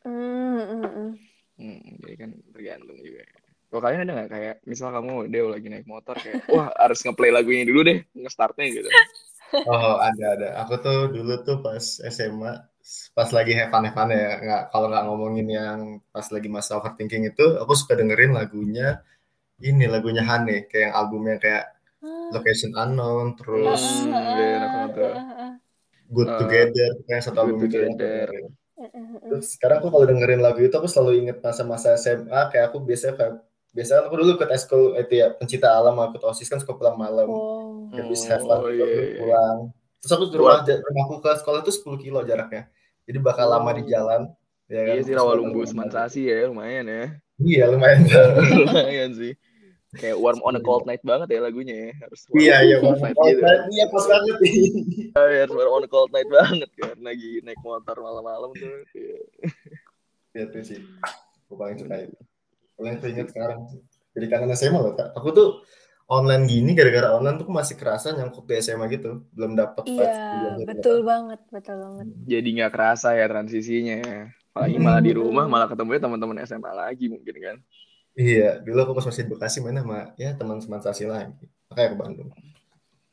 Hmm, 0.02 0.64
hmm, 0.66 0.88
hmm. 0.88 1.10
Hmm, 1.56 1.80
jadi 2.02 2.16
kan 2.18 2.30
tergantung 2.56 2.98
juga 3.00 3.22
kalau 3.76 3.84
kalian 3.92 4.08
ada 4.08 4.14
nggak 4.24 4.32
kayak 4.32 4.56
misal 4.64 4.88
kamu 4.96 5.28
Deo 5.28 5.52
lagi 5.52 5.68
naik 5.68 5.84
motor 5.84 6.16
kayak 6.16 6.48
wah 6.48 6.72
harus 6.80 7.04
ngeplay 7.04 7.28
lagu 7.36 7.52
ini 7.52 7.68
dulu 7.68 7.84
deh 7.84 8.00
nge-startnya 8.16 8.66
gitu 8.72 8.88
Oh 9.56 9.96
ada 10.02 10.26
ada. 10.36 10.48
Aku 10.66 10.80
tuh 10.84 11.12
dulu 11.16 11.40
tuh 11.44 11.64
pas 11.64 11.80
SMA 12.12 12.54
pas 13.16 13.30
lagi 13.32 13.52
have 13.56 13.72
fun 13.72 13.84
have 13.88 13.96
fun 13.96 14.10
ya 14.12 14.36
nggak 14.42 14.62
kalau 14.74 14.88
nggak 14.92 15.04
ngomongin 15.08 15.48
yang 15.48 15.80
pas 16.12 16.28
lagi 16.28 16.50
masa 16.52 16.76
overthinking 16.80 17.24
itu 17.32 17.46
aku 17.62 17.72
suka 17.78 17.94
dengerin 18.00 18.36
lagunya 18.36 19.00
ini 19.64 19.86
lagunya 19.88 20.24
Hane 20.28 20.68
kayak 20.68 20.92
yang 20.92 20.94
albumnya 20.98 21.36
kayak 21.40 21.64
Location 22.36 22.74
Unknown 22.76 23.38
terus 23.40 23.82
tuh. 24.92 25.14
Good 26.06 26.30
Uh, 26.30 26.38
Together 26.42 26.90
kayak 27.10 27.22
satu 27.26 27.38
album 27.42 27.66
itu 27.66 27.76
yang 27.82 27.96
aku 27.96 27.98
Together. 27.98 28.28
dengerin. 28.30 28.46
Terus 29.30 29.46
sekarang 29.58 29.78
aku 29.82 29.88
kalau 29.90 30.06
dengerin 30.06 30.42
lagu 30.44 30.60
itu 30.62 30.76
aku 30.76 30.86
selalu 30.92 31.12
inget 31.26 31.38
masa-masa 31.42 31.96
SMA 31.98 32.42
kayak 32.52 32.70
aku 32.70 32.78
biasanya 32.84 33.14
kayak 33.18 33.34
biasanya 33.76 34.08
aku 34.08 34.16
dulu 34.16 34.30
ikut 34.40 34.50
eskul 34.50 34.96
itu 34.96 35.14
ya 35.20 35.36
pencinta 35.36 35.68
alam 35.70 36.00
aku 36.00 36.16
osis 36.24 36.48
kan 36.48 36.64
suka 36.64 36.74
pulang 36.74 36.96
malam 36.96 37.28
Wow. 37.28 37.92
habis 37.92 38.24
have 38.26 38.40
fun 38.40 38.64
Oh, 38.64 38.72
terus 38.72 38.80
iya, 38.80 38.86
aku 38.88 38.96
iya. 39.04 39.18
pulang 39.20 39.58
terus 40.00 40.12
aku 40.16 40.24
di 40.32 40.36
rumah 40.40 40.60
rumahku 40.64 41.16
ke 41.20 41.32
sekolah 41.44 41.60
itu 41.60 41.72
10 41.76 42.00
kilo 42.00 42.20
jaraknya 42.24 42.72
jadi 43.04 43.20
bakal 43.20 43.52
lama 43.52 43.76
di 43.76 43.84
Oh. 43.84 43.90
jalan 43.92 44.22
Ya 44.66 44.82
kan? 44.82 44.94
Iya 44.98 45.02
sih 45.06 45.14
Rawalumbu 45.14 45.62
Semansasi 45.62 46.26
ya 46.26 46.50
lumayan 46.50 46.90
ya. 46.90 47.06
Iya 47.38 47.70
lumayan 47.70 48.02
lumayan 48.66 49.14
sih. 49.14 49.38
Kayak 49.94 50.18
warm 50.18 50.42
on 50.42 50.58
a 50.58 50.62
cold 50.66 50.90
night 50.90 51.06
banget 51.06 51.38
ya 51.38 51.40
lagunya 51.46 51.76
ya. 51.78 51.90
Harus 52.02 52.26
warm 52.26 52.42
Iya 52.42 52.56
iya 52.66 52.76
on 52.82 52.82
a 52.82 52.90
cold 52.90 53.02
night 53.06 53.14
Oh, 53.22 53.26
gitu. 53.30 53.42
Iya 53.46 53.86
pas 53.94 54.06
banget. 54.10 54.36
Iya, 55.22 55.40
harus 55.46 55.54
warm 55.54 55.70
on 55.70 55.86
a 55.86 55.90
cold 55.94 56.10
night 56.10 56.30
banget 56.34 56.70
kan 56.82 56.98
lagi 56.98 57.46
naik 57.46 57.62
motor 57.62 57.94
malam-malam 58.02 58.50
tuh. 58.58 58.74
Iya. 58.98 59.18
Iya 60.34 60.44
tuh 60.50 60.62
sih. 60.66 60.82
Gue 61.46 61.58
paling 61.62 61.78
suka 61.78 61.96
itu. 62.02 62.18
Paling 62.76 63.00
ingat 63.02 63.28
sekarang. 63.32 63.60
Jadi 64.16 64.26
kangen 64.32 64.52
SMA 64.56 64.80
loh 64.80 64.94
kak. 64.96 65.12
Aku 65.16 65.32
tuh 65.36 65.64
online 66.06 66.46
gini 66.46 66.72
gara-gara 66.78 67.18
online 67.18 67.42
tuh 67.42 67.50
masih 67.50 67.76
kerasa 67.76 68.14
nyangkut 68.14 68.46
di 68.46 68.56
SMA 68.62 68.86
gitu. 68.94 69.26
Belum 69.34 69.58
dapet 69.58 69.84
Iya, 69.90 70.62
gitu, 70.62 70.70
betul 70.70 70.98
Kak. 71.02 71.06
banget, 71.10 71.40
betul 71.50 71.76
banget. 71.82 72.06
Jadi 72.30 72.48
nggak 72.62 72.72
kerasa 72.72 73.08
ya 73.18 73.26
transisinya 73.26 73.96
ya. 74.00 74.22
Apalagi 74.56 74.78
malah 74.80 75.02
di 75.04 75.12
rumah 75.12 75.46
malah 75.52 75.68
ketemunya 75.68 76.00
teman-teman 76.00 76.40
SMA 76.48 76.72
lagi 76.72 77.12
mungkin 77.12 77.36
kan. 77.44 77.58
Iya, 78.16 78.64
dulu 78.64 78.80
aku 78.88 78.92
pas 78.96 79.06
masih 79.12 79.28
di 79.28 79.32
Bekasi 79.36 79.60
main 79.60 79.76
sama 79.76 80.16
ya 80.16 80.32
teman 80.32 80.64
semansasi 80.64 81.04
lagi. 81.04 81.44
Makanya 81.68 81.90
ke 81.92 81.98
Bandung. 82.00 82.30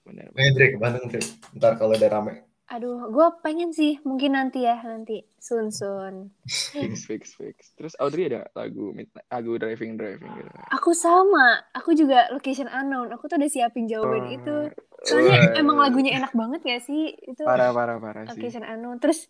Benar. 0.06 0.26
Ke 0.30 0.78
Bandung 0.78 1.04
Dre. 1.10 1.22
Ntar 1.58 1.74
kalau 1.74 1.98
udah 1.98 2.10
rame. 2.10 2.46
Aduh, 2.70 3.10
gue 3.10 3.26
pengen 3.42 3.74
sih, 3.74 3.98
mungkin 4.00 4.32
nanti 4.32 4.64
ya, 4.64 4.80
nanti. 4.80 5.20
Sun-sun. 5.36 6.30
Fix 6.46 7.04
fix 7.04 7.22
fix. 7.34 7.74
Terus 7.74 7.92
Audrey 7.98 8.30
ada 8.30 8.48
lagu 8.54 8.94
lagu 9.28 9.52
driving 9.58 9.98
driving 9.98 10.30
gitu. 10.38 10.50
Aku 10.70 10.94
sama, 10.94 11.60
aku 11.74 11.92
juga 11.92 12.30
location 12.30 12.70
unknown. 12.70 13.12
Aku 13.12 13.28
tuh 13.28 13.36
udah 13.36 13.50
siapin 13.50 13.90
jawaban 13.90 14.24
Wah. 14.24 14.36
itu. 14.38 14.56
Soalnya 15.02 15.52
Wah. 15.52 15.60
emang 15.60 15.76
lagunya 15.82 16.16
enak 16.16 16.32
banget 16.32 16.60
gak 16.62 16.82
sih? 16.86 17.12
Itu 17.26 17.42
Parah 17.44 17.74
parah 17.74 17.98
parah 17.98 18.22
sih. 18.24 18.38
location 18.38 18.64
unknown. 18.64 19.02
Terus 19.02 19.26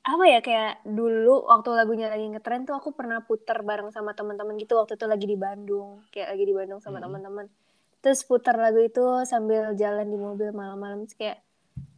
apa 0.00 0.24
ya 0.24 0.40
kayak 0.40 0.80
dulu 0.88 1.44
waktu 1.44 1.76
lagunya 1.76 2.08
lagi 2.08 2.24
ngetren 2.32 2.64
tuh 2.64 2.72
aku 2.72 2.96
pernah 2.96 3.20
puter 3.20 3.60
bareng 3.60 3.92
sama 3.92 4.16
teman-teman 4.16 4.56
gitu 4.56 4.80
waktu 4.80 4.96
itu 4.96 5.04
lagi 5.04 5.28
di 5.28 5.36
Bandung 5.36 6.00
kayak 6.08 6.32
lagi 6.32 6.44
di 6.48 6.54
Bandung 6.56 6.80
sama 6.80 6.96
Hmm. 6.96 7.12
teman-teman 7.12 7.52
terus 8.00 8.24
putar 8.24 8.56
lagu 8.56 8.80
itu 8.80 9.04
sambil 9.28 9.76
jalan 9.76 10.08
di 10.08 10.16
mobil 10.16 10.56
malam-malam 10.56 11.04
kayak 11.12 11.44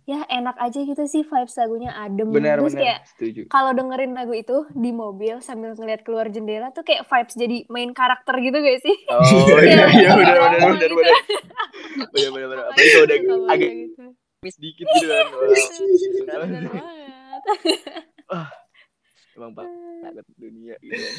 ya 0.03 0.27
enak 0.27 0.57
aja 0.57 0.79
gitu 0.79 1.05
sih 1.05 1.23
vibes 1.23 1.55
lagunya 1.55 1.95
adem 1.95 2.27
Benar 2.29 2.59
terus 2.59 2.73
benar. 2.73 2.83
kayak 2.83 2.99
Setuju. 3.07 3.41
kalau 3.47 3.71
dengerin 3.71 4.13
lagu 4.13 4.33
itu 4.33 4.67
di 4.73 4.91
mobil 4.91 5.39
sambil 5.39 5.73
ngeliat 5.73 6.03
keluar 6.03 6.27
jendela 6.27 6.71
tuh 6.71 6.83
kayak 6.83 7.05
vibes 7.05 7.35
jadi 7.35 7.57
main 7.69 7.91
karakter 7.91 8.35
gitu 8.37 8.57
gak 8.57 8.81
sih 8.81 8.97
Oh 9.09 9.23
iya 9.63 9.87
iya 9.93 10.11
benar 10.19 10.37
lama 10.37 10.49
benar 10.51 10.69
benar 10.75 10.83
gitu. 10.83 10.95
benar. 10.97 11.17
Benar 12.09 12.31
benar 12.31 12.49
benar. 12.49 12.65
Apalagi 12.65 12.91
kalau 12.91 13.07
udah 13.07 13.19
agak 13.49 13.71
gitu. 13.73 14.05
miss 14.41 14.57
dikit 14.57 14.87
gitu 14.89 15.07
kan. 15.07 15.27
Wah. 18.29 18.49
Bener 19.33 19.49
banget. 19.55 19.71
Emang 19.73 20.03
banget 20.03 20.25
dunia 20.37 20.75
gitu. 20.79 20.93
kan. 20.93 21.15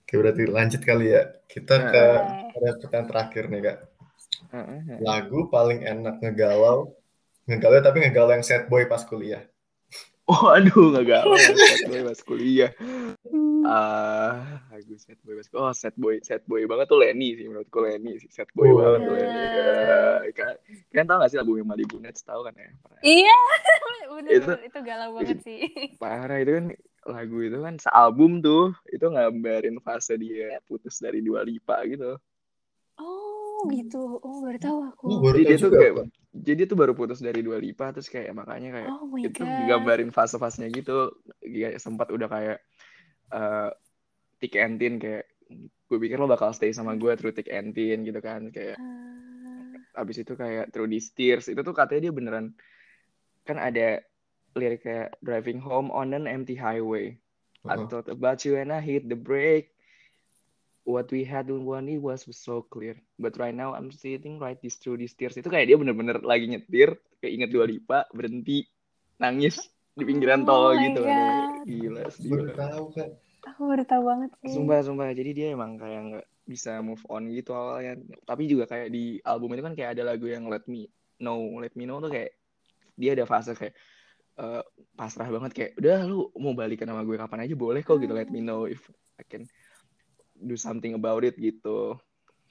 Oke 0.00 0.14
berarti 0.16 0.42
lanjut 0.46 0.82
kali 0.82 1.06
ya. 1.10 1.22
Kita 1.46 1.74
ke 1.86 2.02
Boleh. 2.12 2.52
ada 2.52 2.68
pertanyaan 2.76 3.08
terakhir 3.08 3.44
nih 3.48 3.60
kak. 3.62 3.78
Lagu 5.00 5.46
paling 5.46 5.82
enak 5.82 6.18
ngegalau. 6.18 6.92
Ngegalau 7.46 7.80
tapi 7.80 8.02
ngegalau 8.02 8.32
yang 8.32 8.42
sad 8.42 8.66
boy 8.66 8.84
pas 8.84 9.02
kuliah. 9.02 9.42
Oh 10.24 10.46
aduh 10.48 10.94
nggak 10.94 11.06
galau 11.06 11.34
sad 11.58 11.82
boy 11.86 12.00
pas 12.06 12.20
kuliah. 12.22 12.70
Ah, 13.60 14.62
lagu 14.70 14.94
sad 14.96 15.18
boy 15.20 15.34
pas 15.36 15.46
oh 15.52 15.70
sad 15.70 15.94
boy 15.94 16.18
sad 16.22 16.42
boy 16.44 16.62
banget 16.64 16.86
tuh 16.86 16.98
Lenny 16.98 17.34
sih 17.34 17.46
menurutku 17.46 17.82
Lenny 17.82 18.18
sih 18.18 18.30
sad 18.30 18.46
boy 18.50 18.66
Oh. 18.66 18.78
banget 18.78 19.00
tuh 19.02 19.14
Lenny. 19.14 19.42
Ya, 20.20 20.32
kan, 20.32 20.54
kalian 20.90 21.06
tahu 21.06 21.18
gak 21.18 21.30
sih 21.30 21.38
lagu 21.42 21.52
yang 21.58 21.66
Malibu 21.66 21.98
Nets 21.98 22.22
tahu 22.22 22.46
kan 22.46 22.54
ya? 22.54 22.70
Iya, 23.02 23.36
bener, 24.14 24.30
Itu- 24.30 24.62
itu 24.62 24.78
galau 24.80 25.08
banget 25.18 25.38
sih. 25.46 25.60
Parah 25.98 26.38
itu 26.38 26.52
kan 26.54 26.66
lagu 27.10 27.36
itu 27.42 27.58
kan 27.58 27.74
sealbum 27.76 28.38
tuh 28.38 28.70
itu 28.86 29.02
gambarin 29.02 29.82
fase 29.82 30.14
dia 30.14 30.62
putus 30.64 31.02
dari 31.02 31.18
Dua 31.18 31.42
Lipa 31.42 31.82
gitu. 31.90 32.14
Oh 32.96 33.29
gitu, 33.68 34.00
oh 34.22 34.36
baru 34.40 34.58
tahu 34.58 34.78
aku. 34.88 35.04
Oh, 35.10 35.18
baru 35.20 35.36
Jadi 35.36 35.44
tahu 35.44 35.50
dia 35.50 35.56
tuh 35.56 35.70
juga. 35.70 35.78
kayak 35.80 35.94
jadi 36.30 36.54
dia 36.56 36.66
tuh 36.70 36.78
baru 36.78 36.92
putus 36.94 37.18
dari 37.20 37.40
Dua 37.42 37.58
Lipa 37.58 37.90
terus 37.90 38.06
kayak 38.06 38.30
makanya 38.32 38.68
kayak 38.70 38.90
Oh 38.94 39.12
itu 39.18 39.42
god. 39.42 39.66
gambarin 39.68 40.10
fase-fasenya 40.14 40.68
gitu. 40.72 41.10
Kayak 41.42 41.82
sempat 41.82 42.08
udah 42.14 42.28
kayak 42.30 42.58
eh 43.34 43.70
thick 44.40 44.54
and 44.56 44.78
thin 44.80 44.96
kayak 44.96 45.26
gue 45.90 45.98
pikir 45.98 46.16
lo 46.22 46.30
bakal 46.30 46.54
stay 46.54 46.70
sama 46.70 46.94
gue 46.94 47.12
through 47.18 47.34
thick 47.34 47.50
and 47.50 47.74
thin 47.74 48.06
gitu 48.06 48.22
kan. 48.22 48.48
Kayak 48.54 48.78
Ah, 48.78 50.00
abis 50.00 50.22
itu 50.22 50.32
kayak 50.38 50.70
through 50.70 50.88
these 50.88 51.10
tears. 51.12 51.50
Itu 51.50 51.60
tuh 51.66 51.74
katanya 51.74 52.08
dia 52.08 52.12
beneran 52.14 52.46
kan 53.44 53.58
ada 53.58 54.00
lirik 54.54 54.86
kayak 54.86 55.18
driving 55.22 55.58
home 55.58 55.90
on 55.90 56.14
an 56.14 56.30
empty 56.30 56.54
highway. 56.54 57.18
I 57.66 57.76
Heeh. 57.76 57.90
thought 57.90 58.08
about 58.08 58.46
you 58.46 58.56
and 58.56 58.70
I 58.72 58.80
hit 58.80 59.10
the 59.10 59.18
brake 59.18 59.74
what 60.84 61.06
we 61.12 61.22
had 61.22 61.46
in 61.48 61.62
one 61.62 61.86
it 61.86 62.00
was 62.00 62.24
so 62.30 62.64
clear 62.66 62.96
but 63.20 63.36
right 63.36 63.54
now 63.54 63.76
I'm 63.76 63.92
sitting 63.92 64.40
right 64.40 64.56
this 64.58 64.80
through 64.80 64.98
these 64.98 65.12
tears 65.14 65.36
itu 65.36 65.46
kayak 65.46 65.68
dia 65.68 65.76
bener-bener 65.76 66.18
lagi 66.24 66.48
nyetir 66.48 66.96
kayak 67.20 67.32
inget 67.36 67.50
dua 67.52 67.64
lipa 67.68 68.08
berhenti 68.10 68.64
nangis 69.20 69.60
di 69.92 70.04
pinggiran 70.08 70.42
Oh 70.42 70.48
tol 70.48 70.72
gitu 70.80 71.02
God. 71.04 71.68
gila 71.68 72.04
sedih 72.08 72.30
Baru 72.32 72.44
banget. 72.48 72.56
tahu 72.56 72.84
kak. 72.96 73.08
aku 73.40 73.60
baru 73.68 73.84
tahu 73.84 74.02
banget 74.04 74.30
sih. 74.40 74.52
Sumpah, 74.52 74.78
sumpah. 74.84 75.08
Jadi 75.12 75.30
dia 75.32 75.46
emang 75.52 75.76
kayak 75.76 76.00
nggak 76.12 76.26
bisa 76.44 76.80
move 76.80 77.00
on 77.08 77.28
gitu 77.28 77.52
awalnya. 77.52 77.96
Tapi 78.24 78.42
juga 78.48 78.64
kayak 78.68 78.88
di 78.92 79.16
album 79.24 79.56
itu 79.56 79.62
kan 79.64 79.74
kayak 79.76 79.90
ada 79.96 80.12
lagu 80.12 80.28
yang 80.28 80.48
Let 80.48 80.64
Me 80.68 80.88
Know. 81.20 81.60
Let 81.60 81.72
Me 81.76 81.84
Know 81.84 82.00
tuh 82.00 82.12
kayak 82.12 82.32
dia 82.96 83.16
ada 83.16 83.24
fase 83.24 83.52
kayak 83.56 83.74
eh, 84.40 84.62
pasrah 84.96 85.28
banget 85.28 85.52
kayak 85.56 85.70
udah 85.80 85.98
lu 86.04 86.28
mau 86.36 86.52
balikan 86.52 86.88
sama 86.88 87.04
gue 87.04 87.16
kapan 87.16 87.44
aja 87.48 87.54
boleh 87.56 87.80
kok 87.84 87.96
gitu. 88.00 88.12
Let 88.12 88.28
me 88.32 88.40
know 88.40 88.64
if 88.68 88.80
I 89.20 89.24
can 89.24 89.44
do 90.40 90.56
something 90.56 90.96
about 90.96 91.22
it 91.22 91.36
gitu. 91.36 91.94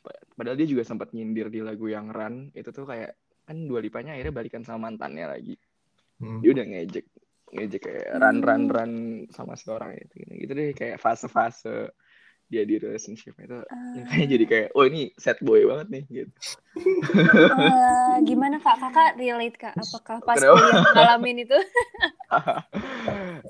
Pa- 0.05 0.23
Padahal 0.37 0.55
dia 0.55 0.69
juga 0.69 0.85
sempat 0.85 1.11
nyindir 1.11 1.49
di 1.51 1.59
lagu 1.59 1.89
yang 1.89 2.13
Run. 2.13 2.53
Itu 2.53 2.69
tuh 2.71 2.85
kayak 2.85 3.17
kan 3.49 3.57
dua 3.65 3.81
lipanya 3.81 4.13
akhirnya 4.13 4.33
balikan 4.33 4.61
sama 4.61 4.87
mantannya 4.89 5.25
lagi. 5.25 5.55
Hmm. 6.21 6.39
Dia 6.45 6.53
udah 6.53 6.65
ngejek 6.69 7.05
ngejek 7.49 7.81
kayak 7.81 8.21
run 8.21 8.37
run 8.45 8.63
run 8.69 8.91
sama 9.33 9.57
si 9.57 9.65
orang 9.73 9.97
itu 9.97 10.21
gitu, 10.21 10.33
gitu 10.45 10.51
deh 10.53 10.69
kayak 10.77 11.01
fase-fase 11.01 11.89
dia 12.49 12.65
di 12.65 12.81
relationship 12.81 13.37
itu 13.37 13.61
makanya 14.01 14.25
jadi 14.25 14.45
kayak 14.49 14.67
oh 14.73 14.83
ini 14.89 15.13
sad 15.21 15.37
boy 15.45 15.61
banget 15.69 15.87
nih 15.93 16.03
gitu 16.09 16.33
Eh, 16.79 18.15
gimana 18.23 18.55
kak? 18.55 18.79
Kakak 18.79 19.19
relate 19.19 19.57
kak? 19.59 19.75
Apakah 19.75 20.23
pas 20.23 20.39
kuliah 20.39 20.83
ngalamin 20.95 21.43
itu? 21.43 21.57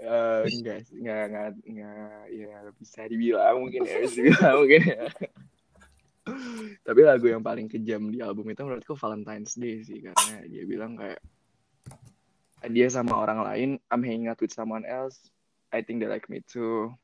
Eh, 0.09 0.41
enggak 0.55 0.87
enggak 0.89 1.21
enggak 1.29 1.47
enggak 1.67 2.23
ya 2.31 2.57
bisa 2.79 3.05
dibilang 3.11 3.61
mungkin 3.61 3.83
ya 3.85 4.01
bisa 4.01 4.17
dibilang 4.23 4.55
mungkin 4.63 4.81
ya 4.87 5.05
tapi 6.87 7.01
lagu 7.03 7.25
yang 7.27 7.43
paling 7.43 7.67
kejam 7.67 8.09
di 8.09 8.23
album 8.23 8.47
itu 8.49 8.61
menurutku 8.63 8.95
Valentine's 8.95 9.53
Day 9.59 9.83
sih 9.83 9.99
karena 10.01 10.47
dia 10.47 10.63
bilang 10.65 10.95
kayak 10.97 11.19
dia 12.71 12.87
sama 12.89 13.19
orang 13.19 13.43
lain 13.43 13.69
I'm 13.91 14.01
hanging 14.01 14.31
out 14.31 14.39
with 14.39 14.55
someone 14.55 14.87
else 14.87 15.19
I 15.69 15.83
think 15.83 16.01
they 16.01 16.09
like 16.09 16.25
me 16.31 16.41
too 16.47 16.95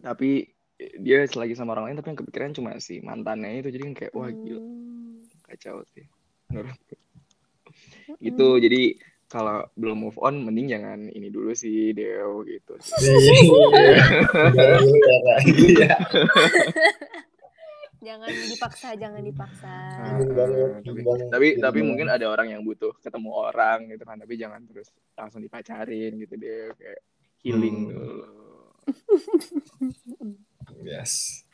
tapi 0.00 0.54
dia 0.96 1.24
lagi 1.26 1.52
sama 1.52 1.72
orang 1.72 1.90
lain 1.90 1.96
tapi 1.98 2.08
yang 2.10 2.20
kepikiran 2.20 2.50
cuma 2.52 2.70
si 2.78 3.00
mantannya 3.00 3.60
itu 3.60 3.68
jadi 3.68 3.82
kan 3.86 3.94
kayak 3.96 4.12
wah 4.12 4.28
gila 4.28 4.60
Hmm. 4.60 5.20
kacau 5.44 5.82
sih 5.90 6.04
menurutku 6.48 6.94
gitu 8.18 8.48
jadi 8.58 8.96
kalau 9.26 9.62
belum 9.74 9.98
move 10.00 10.18
on 10.18 10.42
mending 10.42 10.66
jangan 10.68 11.06
ini 11.06 11.28
dulu 11.28 11.52
sih 11.52 11.90
Deo 11.90 12.42
gitu 12.42 12.74
Iya. 12.98 13.94
Ya. 14.98 15.36
Iya. 15.44 15.94
Jangan 18.00 18.32
dipaksa, 18.32 18.96
jangan 18.96 19.20
dipaksa. 19.20 19.74
Banget, 20.24 20.80
tapi 20.80 21.00
tapi, 21.28 21.48
tapi 21.60 21.78
mungkin 21.84 22.08
ada 22.08 22.24
orang 22.26 22.48
yang 22.48 22.64
butuh 22.64 22.96
ketemu 22.98 23.28
orang 23.28 23.92
gitu 23.92 24.02
kan 24.02 24.16
tapi 24.16 24.34
jangan 24.34 24.64
terus 24.64 24.88
langsung 25.12 25.38
dipacarin 25.38 26.16
gitu 26.16 26.34
deh 26.34 26.72
kayak 26.74 27.00
healing 27.38 27.76
Hmm. 27.76 27.92
dulu 27.92 28.24
Yes. 30.80 31.44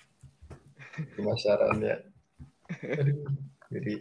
Pemasaran 1.14 1.78
ya. 1.82 1.96
Aduh. 2.96 3.26
Jadi 3.74 3.94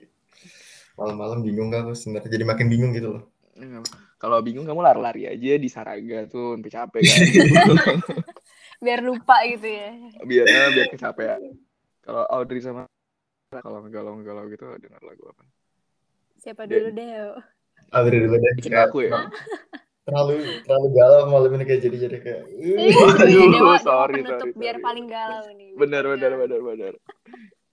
malam-malam 0.95 1.43
bingung 1.43 1.73
gak 1.73 1.89
aku 1.89 1.97
sebenarnya 1.97 2.31
jadi 2.31 2.45
makin 2.47 2.67
bingung 2.71 2.93
gitu 2.95 3.19
loh. 3.19 3.23
Ya, 3.57 3.81
kalau 4.15 4.39
bingung 4.39 4.63
kamu 4.63 4.79
lari-lari 4.79 5.27
aja 5.27 5.57
di 5.59 5.67
Saraga 5.67 6.23
tuh 6.29 6.55
sampai 6.55 6.71
capek 6.71 7.01
kan 7.03 7.19
Biar 8.85 8.99
lupa 9.03 9.41
gitu 9.47 9.67
ya. 9.67 9.91
biar 10.23 10.45
eh, 10.47 10.69
biar 10.75 10.87
kecapean 10.91 11.41
kalau 12.03 12.23
Audrey 12.29 12.59
sama 12.61 12.85
kalau 13.51 13.83
ngegalau-ngegalau 13.87 14.51
gitu 14.51 14.67
dengar 14.79 15.01
lagu 15.03 15.23
apa 15.31 15.43
Siapa 16.39 16.67
dulu 16.67 16.91
deh? 16.93 17.09
Adri 17.95 18.17
dulu 18.21 18.35
deh. 18.37 18.53
bikin 18.59 18.75
aku 18.75 18.97
ya 19.07 19.31
terlalu 20.05 20.33
terlalu 20.61 20.87
galau 20.91 21.21
malam 21.27 21.51
ini 21.51 21.63
kayak 21.63 21.81
jadi 21.81 21.97
jadi 21.99 22.17
kayak. 22.19 22.43
Dewa, 22.45 23.09
Dewa 23.51 23.75
sorry, 23.79 24.21
penutup 24.21 24.39
sorry, 24.45 24.53
biar 24.55 24.75
sorry. 24.75 24.85
paling 24.85 25.05
galau 25.07 25.45
nih. 25.51 25.69
benar 25.73 26.03
benar 26.05 26.31
benar 26.37 26.59
benar 26.61 26.93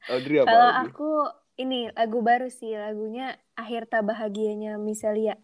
Audrey 0.09 0.37
apa 0.37 0.49
Kalau 0.49 0.71
aku 0.83 1.11
ini 1.55 1.93
lagu 1.93 2.19
baru 2.21 2.49
sih, 2.49 2.75
lagunya 2.75 3.27
Akhir 3.55 3.85
Tak 3.85 4.03
Bahagianya 4.03 4.75
Miselia. 4.77 5.37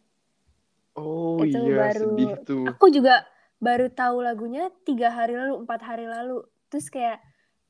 oh 0.94 1.38
itu 1.40 1.54
iya 1.62 1.76
baru- 1.86 2.10
sedih 2.10 2.30
tuh 2.42 2.64
Aku 2.66 2.88
juga 2.88 3.22
baru 3.58 3.86
tahu 3.88 4.18
lagunya 4.18 4.66
tiga 4.82 5.10
hari 5.10 5.34
lalu 5.34 5.62
empat 5.62 5.80
hari 5.84 6.06
lalu 6.06 6.42
terus 6.66 6.88
kayak 6.88 7.22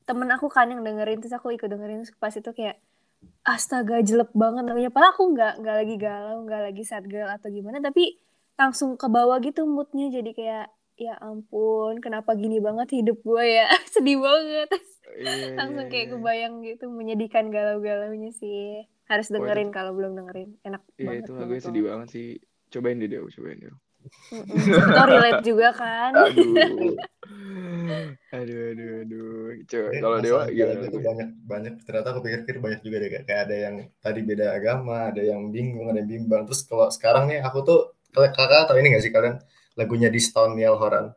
temen 0.03 0.25
aku 0.29 0.47
kan 0.47 0.65
yang 0.65 0.81
dengerin 0.81 1.17
terus 1.17 1.33
aku 1.33 1.51
ikut 1.51 1.65
dengerin 1.65 2.01
terus 2.01 2.13
pas 2.15 2.31
itu 2.31 2.49
kayak 2.49 2.81
astaga 3.43 3.99
jelek 3.99 4.31
banget 4.33 4.63
lagunya 4.63 4.89
padahal 4.89 5.13
aku 5.13 5.23
nggak 5.29 5.53
nggak 5.59 5.75
lagi 5.75 5.95
galau 5.97 6.37
nggak 6.41 6.61
lagi 6.63 6.83
sad 6.83 7.05
girl 7.05 7.27
atau 7.27 7.49
gimana 7.49 7.77
tapi 7.79 8.17
langsung 8.59 8.89
ke 8.99 9.07
bawah 9.15 9.37
gitu 9.39 9.63
moodnya 9.65 10.05
jadi 10.11 10.31
kayak 10.37 10.65
ya 10.99 11.13
ampun 11.23 12.03
kenapa 12.03 12.35
gini 12.35 12.59
banget 12.59 12.87
hidup 12.91 13.17
gue 13.23 13.43
ya 13.47 13.65
sedih 13.93 14.19
banget 14.19 14.67
Iya, 15.19 15.31
langsung 15.57 15.87
iya, 15.87 15.91
kayak 15.91 16.07
iya. 16.07 16.13
kebayang 16.15 16.53
gitu 16.67 16.85
menyedihkan 16.91 17.45
galau-galaunya 17.55 18.29
sih 18.35 18.83
harus 19.09 19.27
dengerin 19.33 19.69
kalau 19.73 19.91
belum 19.97 20.13
dengerin 20.19 20.49
enak 20.67 20.81
Iya 20.99 21.07
banget 21.07 21.23
itu 21.23 21.31
lagunya 21.39 21.61
sedih 21.65 21.83
banget 21.89 22.07
sih. 22.15 22.27
Cobain 22.69 23.01
deh 23.01 23.09
Dew, 23.09 23.25
cobain 23.35 23.59
Dew. 23.63 23.73
Mm-mm. 24.29 24.45
Itu 24.69 25.01
relate 25.09 25.41
juga 25.41 25.67
kan 25.73 26.11
Aduh. 26.29 26.93
aduh, 28.31 28.59
aduh, 28.71 28.89
aduh. 29.03 29.25
Coba 29.69 29.87
Eh, 29.89 30.01
kalau 30.03 30.17
Dewa 30.21 30.41
gimana? 30.53 30.85
itu 30.87 30.99
banyak 31.09 31.27
banyak 31.51 31.73
ternyata 31.85 32.07
aku 32.13 32.21
pikir-pikir 32.25 32.57
banyak 32.65 32.81
juga 32.85 32.97
deh 33.01 33.09
kayak 33.25 33.41
ada 33.49 33.55
yang 33.65 33.75
tadi 34.05 34.19
beda 34.29 34.45
agama 34.57 34.95
ada 35.09 35.21
yang 35.31 35.41
bingung 35.55 35.87
ada 35.89 35.99
yang 36.01 36.09
bimbang 36.13 36.41
terus 36.45 36.61
kalau 36.69 36.87
sekarang 36.93 37.23
nih 37.29 37.39
aku 37.41 37.59
tuh 37.65 37.79
kakak 38.13 38.67
tahu 38.67 38.77
ini 38.81 38.95
gak 38.97 39.03
sih 39.05 39.13
kalian 39.13 39.37
lagunya 39.77 40.09
di 40.09 40.19
Stone 40.19 40.57
Niall 40.57 40.77
Horan 40.77 41.13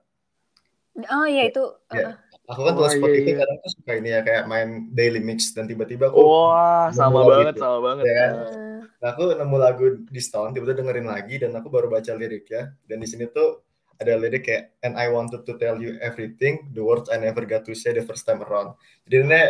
oh 1.08 1.26
iya 1.26 1.48
itu 1.48 1.64
Ya. 1.92 2.12
uh, 2.12 2.14
aku 2.52 2.60
kan 2.68 2.72
tuh 2.76 2.84
Spotify 2.92 3.20
iya, 3.22 3.32
iya. 3.32 3.36
kadang 3.40 3.58
tuh 3.64 3.70
suka 3.72 3.92
ini 3.96 4.08
ya 4.12 4.20
kayak 4.20 4.44
main 4.44 4.68
daily 4.92 5.20
mix 5.24 5.56
dan 5.56 5.64
tiba-tiba 5.64 6.12
aku 6.12 6.20
Wah, 6.20 6.92
sama 6.92 7.24
banget, 7.24 7.56
itu. 7.56 7.60
sama 7.64 7.78
banget. 7.80 8.04
Ya 8.04 8.14
kan? 8.16 8.32
uh, 8.36 8.72
Nah, 9.02 9.08
aku 9.18 9.34
nemu 9.34 9.56
lagu 9.58 9.84
di 10.06 10.20
Stone 10.22 10.54
tiba-tiba 10.54 10.78
dengerin 10.78 11.10
lagi 11.10 11.34
dan 11.42 11.50
aku 11.58 11.66
baru 11.66 11.90
baca 11.90 12.12
lirik 12.14 12.46
ya 12.46 12.70
dan 12.86 13.02
di 13.02 13.08
sini 13.10 13.26
tuh 13.26 13.58
ada 13.98 14.14
lirik 14.14 14.46
kayak 14.46 14.78
and 14.86 14.94
I 14.94 15.10
wanted 15.10 15.42
to 15.42 15.52
tell 15.58 15.74
you 15.78 15.98
everything 15.98 16.70
the 16.70 16.86
words 16.86 17.10
I 17.10 17.18
never 17.18 17.42
got 17.42 17.66
to 17.66 17.74
say 17.74 17.90
the 17.90 18.06
first 18.06 18.22
time 18.22 18.46
around 18.46 18.78
jadi 19.10 19.26
ini 19.26 19.42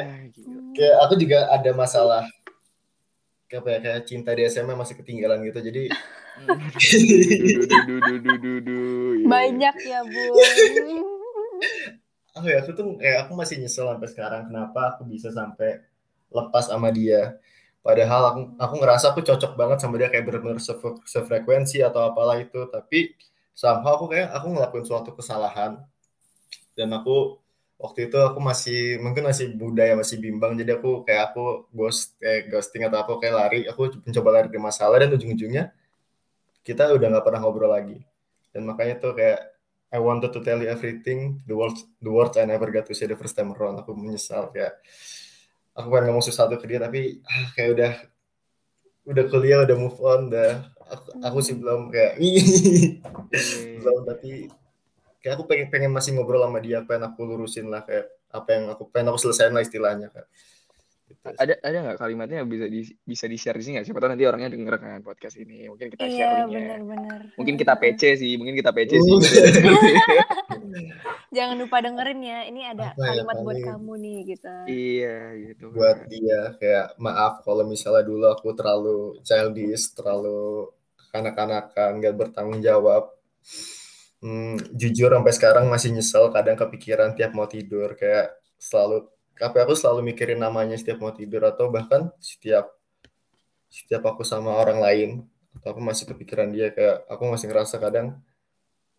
kayak 0.73 0.97
aku 1.05 1.21
juga 1.21 1.53
ada 1.53 1.69
masalah 1.73 2.25
apa 3.53 3.69
ya 3.69 3.79
kayak 3.85 4.09
cinta 4.09 4.33
di 4.33 4.49
SMA 4.49 4.73
masih 4.73 4.97
ketinggalan 4.97 5.45
gitu 5.45 5.61
jadi 5.61 5.93
banyak 9.29 9.77
ya 9.85 10.01
bun 10.09 10.41
oh 12.33 12.43
ya 12.53 12.65
aku 12.65 12.73
tuh 12.73 12.97
kayak 12.97 13.29
aku 13.29 13.37
masih 13.37 13.61
nyesel 13.61 13.93
sampai 13.93 14.09
sekarang 14.09 14.49
kenapa 14.49 14.97
aku 14.97 15.05
bisa 15.05 15.29
sampai 15.29 15.85
lepas 16.33 16.65
sama 16.67 16.89
dia. 16.91 17.37
Padahal 17.85 18.23
aku 18.33 18.41
aku 18.57 18.75
ngerasa 18.81 19.07
aku 19.13 19.21
cocok 19.23 19.53
banget 19.59 19.79
sama 19.85 20.01
dia 20.01 20.09
kayak 20.09 20.25
benar-benar 20.27 20.59
sefre- 20.63 21.03
sefrekuensi 21.05 21.85
atau 21.85 22.09
apalah 22.09 22.41
itu. 22.41 22.67
Tapi 22.73 23.13
somehow 23.53 24.01
aku 24.01 24.17
kayak 24.17 24.33
aku 24.33 24.47
ngelakuin 24.57 24.87
suatu 24.89 25.13
kesalahan. 25.15 25.79
Dan 26.73 26.89
aku 26.97 27.42
waktu 27.83 28.07
itu 28.07 28.15
aku 28.23 28.39
masih 28.39 29.03
mungkin 29.03 29.27
masih 29.27 29.59
muda 29.59 29.83
ya 29.83 29.99
masih 29.99 30.23
bimbang. 30.23 30.55
Jadi 30.55 30.71
aku 30.79 31.03
kayak 31.03 31.35
aku 31.35 31.67
ghost 31.75 32.15
kayak 32.23 32.47
ghosting 32.47 32.87
atau 32.87 33.03
apa 33.03 33.13
kayak 33.19 33.35
lari. 33.35 33.61
Aku 33.67 33.91
mencoba 34.07 34.29
lari 34.39 34.47
dari 34.47 34.63
masalah 34.63 34.97
dan 35.03 35.11
ujung-ujungnya 35.11 35.75
kita 36.63 36.95
udah 36.95 37.07
nggak 37.11 37.25
pernah 37.27 37.41
ngobrol 37.43 37.75
lagi. 37.75 37.99
Dan 38.55 38.71
makanya 38.71 39.03
tuh 39.03 39.19
kayak 39.19 39.51
I 39.93 39.99
wanted 39.99 40.31
to 40.31 40.41
tell 40.41 40.63
you 40.63 40.71
everything 40.71 41.43
the 41.45 41.59
words 41.59 41.83
the 41.99 42.09
words 42.09 42.39
I 42.39 42.47
never 42.47 42.71
got 42.71 42.87
to 42.87 42.95
say 42.95 43.11
the 43.11 43.19
first 43.19 43.35
time 43.35 43.51
around. 43.51 43.83
Aku 43.83 43.99
menyesal 43.99 44.55
kayak 44.55 44.79
aku 45.75 45.91
pengen 45.91 46.15
ngomong 46.15 46.25
sesuatu 46.25 46.55
ke 46.61 46.71
dia 46.71 46.79
tapi 46.79 47.19
ah, 47.27 47.47
kayak 47.59 47.71
udah 47.75 47.93
udah 49.03 49.25
kuliah 49.27 49.59
udah 49.67 49.77
move 49.77 49.99
on 49.99 50.31
udah 50.31 50.71
aku, 50.87 51.09
aku 51.19 51.39
sih 51.43 51.57
belum 51.59 51.91
kayak 51.91 52.21
belum 53.83 53.99
tapi 54.07 54.47
kayak 55.23 55.39
aku 55.39 55.45
pengen 55.47 55.67
pengen 55.71 55.91
masih 55.95 56.13
ngobrol 56.13 56.43
sama 56.43 56.59
dia 56.59 56.83
pengen 56.83 57.09
aku 57.09 57.23
lurusin 57.23 57.71
lah 57.71 57.87
kayak 57.87 58.11
apa 58.29 58.49
yang 58.51 58.65
aku 58.69 58.91
pengen 58.91 59.15
aku 59.15 59.19
selesaiin 59.23 59.55
lah 59.55 59.63
istilahnya 59.63 60.11
kan 60.11 60.27
gitu. 61.07 61.29
Ada 61.29 61.61
ada 61.61 61.77
nggak 61.85 61.99
kalimatnya 62.01 62.41
yang 62.41 62.49
bisa 62.49 62.67
di, 62.67 62.81
bisa 63.05 63.29
di 63.29 63.37
share 63.37 63.55
di 63.55 63.63
sini 63.63 63.73
nggak? 63.77 63.85
Siapa 63.85 64.01
tahu 64.01 64.11
nanti 64.17 64.25
orangnya 64.25 64.49
denger 64.49 64.75
kan 64.81 64.99
podcast 65.05 65.37
ini. 65.37 65.69
Mungkin 65.69 65.93
kita 65.93 66.03
iya 66.03 66.17
share 66.17 66.33
linknya. 66.41 66.61
benar-benar 66.81 67.21
Mungkin 67.37 67.55
kita 67.55 67.75
PC 67.77 68.03
sih, 68.17 68.33
mungkin 68.41 68.57
kita 68.57 68.73
PC 68.73 68.93
sih. 68.97 69.17
Jangan 71.37 71.57
lupa 71.57 71.81
dengerin 71.81 72.21
ya 72.21 72.39
ini 72.45 72.61
ada 72.65 72.93
Apa 72.93 73.01
ya, 73.01 73.05
kalimat 73.09 73.37
buat 73.39 73.57
paling- 73.57 73.67
kamu 73.69 73.93
nih 74.05 74.19
gitu 74.29 74.53
iya 74.69 75.17
gitu. 75.33 75.65
buat 75.73 75.99
dia 76.05 76.41
kayak 76.57 76.87
maaf 76.97 77.41
kalau 77.41 77.65
misalnya 77.65 78.05
dulu 78.05 78.29
aku 78.29 78.53
terlalu 78.53 78.97
childish 79.21 79.97
terlalu 79.97 80.69
kanak-kanakan 81.09 82.01
gak 82.01 82.17
bertanggung 82.17 82.61
jawab 82.61 83.13
Hmm, 84.23 84.55
jujur 84.81 85.11
sampai 85.11 85.33
sekarang 85.35 85.65
masih 85.67 85.91
nyesel 85.95 86.31
kadang 86.31 86.55
kepikiran 86.55 87.11
tiap 87.19 87.35
mau 87.35 87.51
tidur 87.51 87.99
kayak 87.99 88.31
selalu 88.55 89.11
tapi 89.35 89.57
aku 89.59 89.75
selalu 89.75 90.01
mikirin 90.15 90.39
namanya 90.39 90.79
setiap 90.79 91.03
mau 91.03 91.11
tidur 91.11 91.43
atau 91.43 91.67
bahkan 91.75 92.07
setiap 92.23 92.71
setiap 93.73 94.03
aku 94.11 94.23
sama 94.23 94.51
orang 94.63 94.79
lain 94.87 95.11
atau 95.59 95.69
aku 95.75 95.81
masih 95.83 96.05
kepikiran 96.11 96.49
dia 96.55 96.71
kayak 96.77 97.03
aku 97.13 97.23
masih 97.33 97.47
ngerasa 97.51 97.77
kadang 97.83 98.07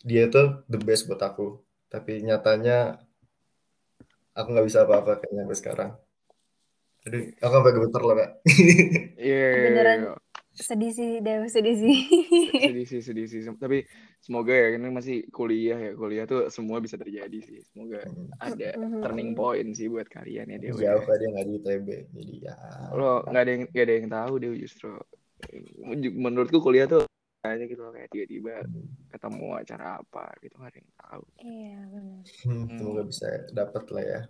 dia 0.09 0.23
tuh 0.36 0.47
the 0.71 0.79
best 0.88 1.03
buat 1.09 1.21
aku 1.29 1.47
tapi 1.93 2.21
nyatanya 2.27 2.99
aku 4.38 4.47
nggak 4.51 4.67
bisa 4.69 4.79
apa-apa 4.86 5.12
kayaknya 5.19 5.41
sampai 5.45 5.57
sekarang 5.62 5.89
Aduh, 7.03 7.21
aku 7.43 7.53
sampai 7.55 7.73
gemeter 7.75 8.01
loh 8.07 8.15
kak 8.19 8.29
Iya. 9.23 9.36
Beneran. 9.63 9.99
Sedih 10.53 10.91
sih 10.91 11.11
Dew 11.19 11.43
sedih 11.53 11.75
sih. 11.75 11.97
Sedih 12.63 12.85
sih 12.85 13.01
sedih 13.01 13.25
sih. 13.25 13.41
Tapi 13.53 13.83
semoga 14.17 14.53
ya 14.53 14.77
ini 14.77 14.87
masih 14.87 15.25
kuliah 15.29 15.75
ya. 15.75 15.91
Kuliah 15.93 16.25
tuh 16.25 16.47
semua 16.47 16.77
bisa 16.77 16.95
terjadi 16.95 17.39
sih. 17.41 17.59
Semoga 17.69 18.05
ada 18.37 18.69
Mhm. 18.77 19.01
turning 19.01 19.31
point 19.33 19.69
sih 19.73 19.89
buat 19.89 20.05
kalian 20.05 20.47
ya 20.47 20.57
Dewa 20.57 20.77
ya. 20.77 20.95
jauh 20.95 21.03
dia 21.09 21.27
nggak 21.29 21.45
di 21.45 21.53
ITB 21.57 21.87
jadi 22.13 22.35
ya. 22.45 22.55
Lo 22.93 23.25
nggak 23.25 23.41
ada 23.41 23.51
yang 23.51 23.63
nggak 23.67 23.83
ada 23.83 23.93
yang 23.93 24.07
tahu 24.09 24.33
deh 24.37 24.51
justru 24.55 24.91
menurutku 26.13 26.59
kuliah 26.59 26.87
tuh 26.87 27.03
aja 27.43 27.59
gitu 27.59 27.83
kayak 27.91 28.07
tiba-tiba 28.07 28.63
ketemu 29.11 29.47
acara 29.59 29.99
apa 29.99 30.31
gitu 30.39 30.55
nggak 30.55 30.71
ada 30.71 30.79
yang 30.79 30.91
tahu. 30.95 31.23
Iya 31.43 31.77
benar. 31.91 32.21
Hmm, 32.47 32.67
semoga 32.79 33.01
bisa 33.03 33.27
dapat 33.51 33.83
lah 33.91 34.03
ya 34.03 34.21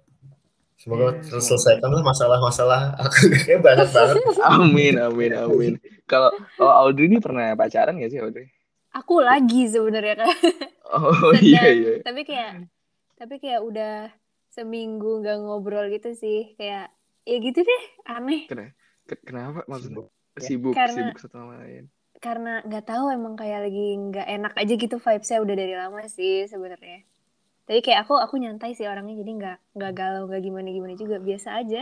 semoga 0.84 1.16
Iya, 1.16 1.24
sel- 1.32 1.44
selesaikan 1.48 1.90
lah 1.90 2.04
masalah-masalah 2.04 2.82
aku. 3.00 3.32
Kayak 3.48 3.62
banyak 3.62 3.90
banget. 3.90 4.16
Amin 4.44 4.94
amin 4.98 5.32
amin. 5.34 5.74
Kalau 6.04 6.28
kalau 6.54 6.74
Audrey 6.78 7.08
ini 7.08 7.18
pernah 7.18 7.56
pacaran 7.56 7.96
gak 7.96 8.12
sih 8.12 8.20
Audrey? 8.20 8.52
Aku 8.94 9.18
lagi 9.20 9.66
sebenarnya 9.66 10.20
kan 10.20 10.30
oh 10.94 11.32
iya 11.34 11.64
Sedang- 11.64 11.80
iya. 11.80 11.94
tapi 12.04 12.22
kayak 12.22 12.52
tapi 13.16 13.36
kayak 13.38 13.62
udah 13.62 14.12
seminggu 14.48 15.20
nggak 15.20 15.38
ngobrol 15.40 15.88
gitu 15.88 16.14
sih. 16.14 16.54
Kayak 16.54 16.92
ya 17.24 17.38
gitu 17.40 17.60
deh 17.60 17.84
aneh. 18.06 18.46
Ke- 19.02 19.24
kenapa 19.24 19.64
maksudnya? 19.66 20.04
Sibuk. 20.04 20.08
sibuk 20.38 20.74
Karena- 20.74 20.94
sibuk 20.94 21.18
satu 21.18 21.36
sama 21.38 21.58
lain. 21.60 21.88
karena 22.16 22.64
nggak 22.64 22.86
tahu 22.86 23.12
emang 23.12 23.36
kayak 23.36 23.64
lagi 23.64 23.88
nggak 24.00 24.24
enak 24.26 24.54
aja 24.56 24.74
gitu 24.74 24.96
vibes-nya 24.96 25.40
udah 25.40 25.56
dari 25.56 25.76
lama 25.76 26.08
sih 26.08 26.48
sebenarnya 26.48 27.04
tapi 27.64 27.80
kayak 27.80 28.04
aku 28.04 28.14
aku 28.16 28.36
nyantai 28.38 28.74
sih 28.74 28.84
orangnya 28.84 29.16
jadi 29.18 29.32
nggak 29.34 29.58
nggak 29.74 29.92
galau 29.94 30.24
nggak 30.28 30.42
gimana 30.42 30.68
gimana 30.68 30.94
juga 30.94 31.16
biasa 31.18 31.50
aja 31.58 31.82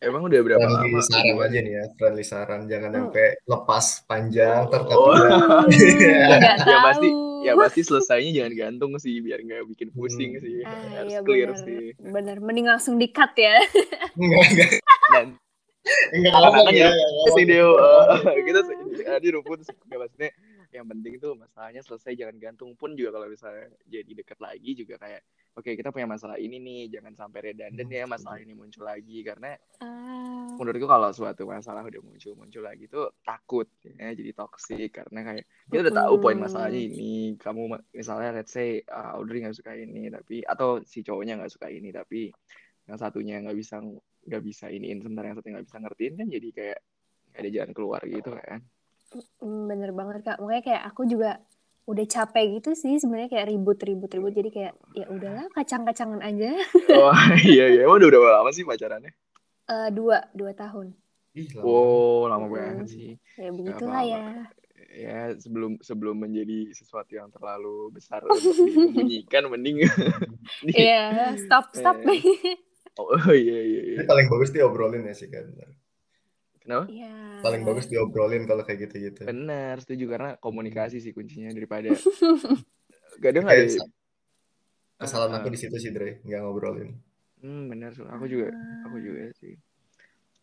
emang 0.00 0.24
udah 0.24 0.40
berapa 0.40 0.58
friendly 0.58 0.90
lama 0.90 1.00
saran 1.04 1.36
aja 1.38 1.58
nih 1.58 1.72
ya 1.72 1.84
friendly 1.94 2.24
saran 2.24 2.60
jangan 2.66 2.90
Hmm. 2.90 2.98
sampai 3.06 3.26
lepas 3.44 3.86
panjang 4.04 4.60
Oh. 4.60 4.68
terkadang 4.68 5.30
nggak 5.68 6.56
Ya, 6.62 6.78
pasti 6.82 7.08
ya 7.42 7.52
pasti 7.54 7.80
selesainya 7.82 8.30
jangan 8.36 8.52
gantung 8.56 8.92
sih 8.96 9.18
biar 9.18 9.38
nggak 9.38 9.62
bikin 9.68 9.88
pusing 9.90 10.34
Hmm. 10.34 10.42
sih 10.42 10.56
ah 10.62 10.74
harus 10.96 11.10
iya 11.10 11.20
clear 11.20 11.48
bener 11.50 11.58
sih 11.60 11.82
bener 11.98 12.36
mending 12.38 12.66
langsung 12.66 12.94
di 12.96 13.08
cut 13.08 13.30
ya 13.34 13.58
enggak 14.12 14.42
enggak 14.46 14.70
dan 15.12 15.26
enggak 16.14 16.32
ya, 16.70 16.86
ya 16.86 16.90
enggak 16.90 17.06
si 17.28 17.42
ngomong. 17.42 17.46
Deo 17.46 17.70
eh, 17.74 18.42
kita 18.42 18.60
tadi 19.04 19.26
rumput 19.30 19.58
nggak 19.62 19.98
maksudnya 19.98 20.30
yang 20.72 20.88
penting 20.88 21.20
tuh 21.20 21.36
masalahnya 21.36 21.84
selesai 21.84 22.16
jangan 22.16 22.36
gantung 22.40 22.72
pun 22.72 22.96
juga 22.96 23.20
kalau 23.20 23.28
misalnya 23.28 23.68
jadi 23.84 24.12
dekat 24.24 24.40
lagi 24.40 24.72
juga 24.72 24.96
kayak 24.96 25.22
oke 25.52 25.68
kita 25.76 25.92
punya 25.92 26.08
masalah 26.08 26.40
ini 26.40 26.56
nih 26.56 26.96
jangan 26.96 27.12
sampai 27.12 27.52
redundant 27.52 27.90
ya 27.92 28.08
masalah 28.08 28.40
ini 28.40 28.56
muncul 28.56 28.88
lagi. 28.88 29.20
Karena 29.20 29.52
ah. 29.84 30.48
menurutku 30.56 30.88
kalau 30.88 31.12
suatu 31.12 31.44
masalah 31.44 31.84
udah 31.84 32.00
muncul 32.00 32.32
muncul 32.34 32.64
lagi 32.64 32.88
tuh 32.88 33.12
takut 33.20 33.68
ya 33.84 34.16
jadi 34.16 34.32
toxic. 34.32 34.88
Karena 34.96 35.20
kayak 35.20 35.44
kita 35.68 35.80
udah 35.88 35.96
tahu 36.08 36.14
poin 36.24 36.38
masalahnya 36.40 36.80
ini 36.80 37.36
kamu 37.36 37.76
misalnya 37.92 38.40
let's 38.40 38.56
say 38.56 38.80
uh, 38.88 39.20
Audrey 39.20 39.44
nggak 39.44 39.56
suka 39.56 39.76
ini 39.76 40.08
tapi 40.08 40.40
atau 40.40 40.80
si 40.88 41.04
cowoknya 41.04 41.36
nggak 41.36 41.52
suka 41.52 41.68
ini 41.68 41.92
tapi 41.92 42.32
yang 42.88 42.98
satunya 42.98 43.38
nggak 43.44 43.56
bisa 43.56 43.78
nggak 44.22 44.42
bisa 44.42 44.66
iniin 44.72 45.02
sementara 45.04 45.30
yang 45.30 45.36
satunya 45.38 45.54
nggak 45.60 45.68
bisa 45.68 45.78
ngertiin 45.82 46.14
kan 46.18 46.26
jadi 46.32 46.48
kayak 46.50 46.80
ada 47.32 47.48
jalan 47.48 47.72
keluar 47.72 48.00
gitu 48.04 48.30
kan. 48.32 48.60
Hmm, 48.60 48.81
bener 49.42 49.90
banget 49.92 50.24
kak 50.24 50.36
makanya 50.38 50.62
kayak 50.64 50.82
aku 50.88 51.02
juga 51.04 51.30
udah 51.82 52.06
capek 52.06 52.62
gitu 52.62 52.78
sih 52.78 52.94
sebenarnya 52.96 53.26
kayak 53.26 53.46
ribut 53.50 53.78
ribut 53.82 54.10
ribut 54.10 54.32
jadi 54.32 54.50
kayak 54.54 54.72
ya 54.94 55.06
udahlah 55.10 55.46
kacang-kacangan 55.50 56.22
aja 56.22 56.54
oh 56.94 57.16
iya 57.42 57.66
iya 57.74 57.80
emang 57.84 57.98
udah 57.98 58.08
berapa 58.08 58.30
lama 58.40 58.50
sih 58.54 58.62
pacarannya 58.62 59.12
Eh, 59.62 59.88
dua 59.94 60.26
dua 60.34 60.52
tahun 60.52 60.90
Ih, 61.38 61.48
lama. 61.54 61.64
wow 61.64 62.20
lama 62.28 62.46
Hmm. 62.46 62.54
banget 62.54 62.86
sih 62.90 63.14
ya 63.38 63.50
begitulah 63.50 64.02
ya 64.04 64.24
ya 64.92 65.18
sebelum 65.38 65.78
sebelum 65.80 66.18
menjadi 66.18 66.74
sesuatu 66.74 67.14
yang 67.16 67.30
terlalu 67.32 67.94
besar 67.94 68.20
untuk 68.26 68.52
mending 69.48 69.80
di- 69.80 70.74
Iya, 70.76 71.34
stop 71.38 71.72
stop. 71.72 71.96
Eh. 72.04 72.20
oh 73.00 73.16
iya 73.32 73.58
iya 73.64 73.80
iya 73.88 73.96
Ini 74.02 74.04
paling 74.04 74.28
bagus 74.28 74.52
diobrolin 74.52 75.08
ya 75.08 75.14
sih 75.16 75.32
kan. 75.32 75.48
Kenapa 76.64 76.86
Iya. 76.92 77.10
Paling 77.42 77.62
bagus 77.66 77.86
diobrolin 77.90 78.44
kalau 78.46 78.62
kayak 78.66 78.78
gitu-gitu. 78.86 79.22
benar 79.26 79.74
setuju 79.82 80.04
karena 80.12 80.30
komunikasi 80.38 80.96
sih 81.02 81.12
kuncinya 81.16 81.50
daripada 81.50 81.88
Kayak 83.22 83.34
ada 83.50 83.64
sa- 83.68 83.90
kesalahan 85.00 85.34
Ah, 85.34 85.38
aku 85.42 85.48
di 85.54 85.58
situ 85.60 85.76
sih 85.82 85.90
Dre, 85.96 86.10
nggak 86.26 86.40
ngobrolin. 86.42 86.90
hmm, 87.42 87.62
benar 87.70 87.92
aku 88.14 88.24
juga 88.30 88.46
aku 88.86 88.96
juga 89.02 89.22
sih 89.40 89.54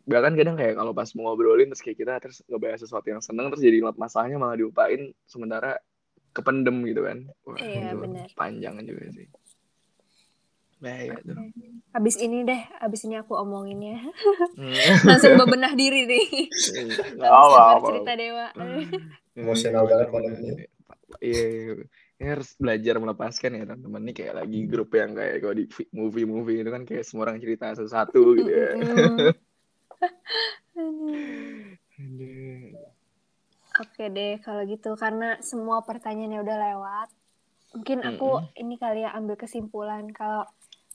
bahkan 0.09 0.33
kadang 0.33 0.57
kayak 0.57 0.73
kalau 0.79 0.91
pas 0.97 1.09
mau 1.13 1.31
ngobrolin 1.31 1.69
terus 1.69 1.83
kayak 1.85 1.97
kita 2.01 2.13
terus 2.23 2.37
ngebahas 2.49 2.79
sesuatu 2.81 3.07
yang 3.13 3.21
seneng 3.21 3.53
terus 3.53 3.61
jadi 3.61 3.77
masalahnya 3.93 4.37
malah 4.41 4.57
dilupain 4.57 5.13
sementara 5.29 5.77
kependem 6.33 6.81
gitu 6.89 7.01
kan 7.05 7.17
wah 7.45 7.59
Iya, 7.61 7.93
benar. 7.93 8.27
panjang 8.33 8.75
juga 8.85 9.05
sih 9.13 9.27
bahaya 10.79 11.15
tuh 11.21 11.35
Abis 11.89 12.21
ini 12.21 12.45
deh, 12.45 12.61
abis 12.79 13.09
ini 13.09 13.17
aku 13.17 13.33
omongin 13.33 13.81
ya. 13.81 13.97
Hmm. 14.53 14.77
Langsung 15.09 15.41
bebenah 15.41 15.73
diri 15.73 16.05
nih. 16.05 16.27
Denger 17.17 17.81
cerita 17.81 18.13
Dewa. 18.13 18.47
Emosional 19.33 19.89
banget. 19.89 20.07
Iya, 21.17 21.45
iya. 21.49 21.73
Ini 22.19 22.35
harus 22.35 22.51
belajar 22.59 22.99
melepaskan 22.99 23.55
ya 23.55 23.63
teman-teman 23.63 24.03
Ini 24.03 24.11
kayak 24.11 24.35
lagi 24.43 24.59
grup 24.67 24.91
yang 24.91 25.15
kayak 25.15 25.39
kalau 25.39 25.55
di 25.55 25.65
movie-movie 25.95 26.61
itu 26.61 26.69
kan 26.69 26.83
kayak 26.83 27.07
semua 27.07 27.31
orang 27.31 27.39
cerita 27.39 27.71
satu-satu 27.73 28.21
gitu 28.37 28.51
ya. 28.51 28.69
Oke 33.79 34.11
deh, 34.11 34.43
kalau 34.43 34.67
gitu 34.67 34.99
karena 34.99 35.39
semua 35.39 35.79
pertanyaannya 35.87 36.39
udah 36.43 36.57
lewat, 36.59 37.09
mungkin 37.71 38.03
aku 38.03 38.43
ini 38.59 38.75
kali 38.75 39.07
ya 39.07 39.15
ambil 39.15 39.39
kesimpulan 39.39 40.11
kalau 40.11 40.43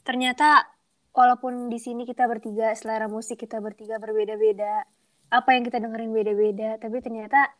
ternyata 0.04 0.68
walaupun 1.16 1.72
di 1.72 1.80
sini 1.80 2.04
kita 2.04 2.28
bertiga 2.28 2.70
selera 2.76 3.10
musik 3.10 3.40
kita 3.40 3.58
bertiga 3.58 3.98
berbeda-beda, 3.98 4.84
apa 5.32 5.50
yang 5.56 5.64
kita 5.66 5.80
dengerin 5.80 6.12
beda-beda, 6.12 6.76
tapi 6.78 7.00
ternyata 7.00 7.50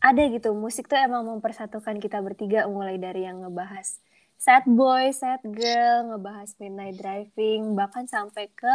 ada 0.00 0.22
gitu 0.32 0.56
musik 0.56 0.88
tuh 0.88 0.96
emang 0.96 1.28
mempersatukan 1.28 2.00
kita 2.00 2.24
bertiga 2.24 2.64
mulai 2.66 2.96
dari 2.96 3.28
yang 3.28 3.44
ngebahas 3.44 4.00
sad 4.40 4.64
boy, 4.64 5.12
sad 5.12 5.44
girl, 5.44 6.16
ngebahas 6.16 6.56
midnight 6.56 6.96
driving, 6.96 7.76
bahkan 7.76 8.08
sampai 8.08 8.48
ke 8.48 8.74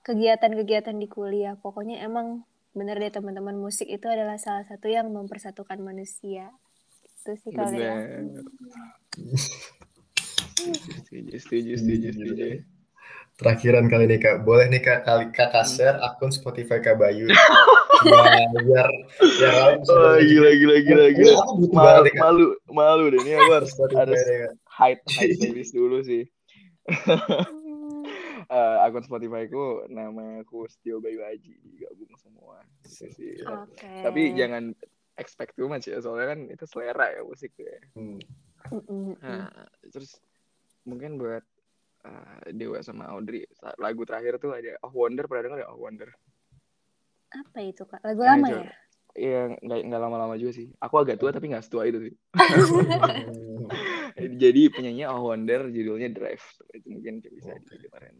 kegiatan-kegiatan 0.00 0.96
di 0.96 1.04
kuliah. 1.04 1.60
Pokoknya 1.60 2.00
emang 2.00 2.48
bener 2.72 2.96
deh 2.96 3.12
teman-teman 3.12 3.54
musik 3.54 3.86
itu 3.86 4.08
adalah 4.08 4.40
salah 4.40 4.64
satu 4.64 4.88
yang 4.88 5.12
mempersatukan 5.12 5.76
manusia. 5.84 6.48
Itu 7.04 7.36
sih 7.36 7.52
kalau. 7.52 7.76
Setuju, 10.54 11.34
setuju, 11.38 11.72
setuju, 11.78 12.08
setuju. 12.14 12.46
Terakhiran 13.34 13.90
kali 13.90 14.06
nih 14.06 14.18
kak, 14.22 14.36
boleh 14.46 14.70
nih 14.70 14.78
kak 14.78 15.02
kali 15.02 15.26
kakak 15.34 15.66
share 15.66 15.98
akun 15.98 16.30
Spotify 16.30 16.78
kak 16.78 16.94
Bayu. 16.94 17.26
Biar 18.62 18.90
yang 19.42 19.56
lain 19.58 19.76
bisa 19.82 19.94
Oh, 19.94 20.14
dengerin. 20.14 20.28
gila, 20.30 20.50
gila, 20.54 20.76
gila, 20.86 21.04
Ini 21.10 21.16
gila. 21.18 21.32
aku 21.42 21.52
butuh 21.66 21.74
Malu, 21.74 22.10
malu, 22.14 22.46
malu 22.70 23.04
deh. 23.10 23.20
Ini 23.26 23.32
aku 23.42 23.52
harus, 23.58 23.72
harus 23.74 24.22
hide, 24.70 25.02
hide 25.10 25.34
playlist 25.42 25.74
dulu 25.74 25.98
sih. 26.06 26.24
Eh, 28.44 28.76
akun 28.84 29.00
Spotify 29.00 29.48
ku 29.48 29.88
nama 29.88 30.44
aku 30.44 30.68
Setio 30.68 31.00
Bayu 31.00 31.24
Haji 31.24 31.64
digabung 31.64 32.12
semua 32.20 32.60
gitu 32.84 33.08
sih. 33.16 33.40
Oke. 33.40 34.04
Tapi 34.04 34.36
jangan 34.36 34.76
expect 35.16 35.56
too 35.56 35.64
much 35.64 35.88
ya 35.88 35.96
soalnya 36.04 36.36
kan 36.36 36.40
itu 36.52 36.64
selera 36.68 37.08
ya 37.08 37.24
musik 37.24 37.56
ya. 37.56 37.72
Hmm. 37.96 38.20
Nah, 39.24 39.48
terus 39.88 40.20
mungkin 40.84 41.16
buat 41.20 41.44
eh, 42.04 42.52
Dewa 42.52 42.80
sama 42.84 43.08
Audrey 43.12 43.44
lagu 43.80 44.04
terakhir 44.04 44.36
tuh 44.40 44.52
ada 44.56 44.76
Oh 44.84 44.92
Wonder 44.92 45.24
pernah 45.28 45.42
denger 45.48 45.60
ya 45.64 45.68
Oh 45.72 45.80
Wonder? 45.80 46.12
Apa 47.34 47.58
itu 47.66 47.82
kak? 47.82 47.98
Lagu 48.06 48.22
Eh, 48.22 48.28
lama 48.30 48.46
coba. 48.46 48.62
ya? 48.62 48.70
Iya 49.14 49.40
nggak 49.62 49.78
nggak 49.90 50.00
lama-lama 50.02 50.34
juga 50.34 50.52
sih. 50.58 50.66
Aku 50.82 50.98
agak 50.98 51.22
tua 51.22 51.30
tapi 51.30 51.46
nggak 51.50 51.66
setua 51.66 51.86
itu 51.86 52.10
sih. 52.10 52.14
Jadi 54.42 54.62
penyanyi 54.74 55.06
Oh 55.06 55.30
Wonder 55.30 55.70
judulnya 55.70 56.10
Drive. 56.10 56.42
Itu 56.74 56.90
mungkin 56.90 57.22
bisa 57.22 57.54
didengerin. 57.58 58.16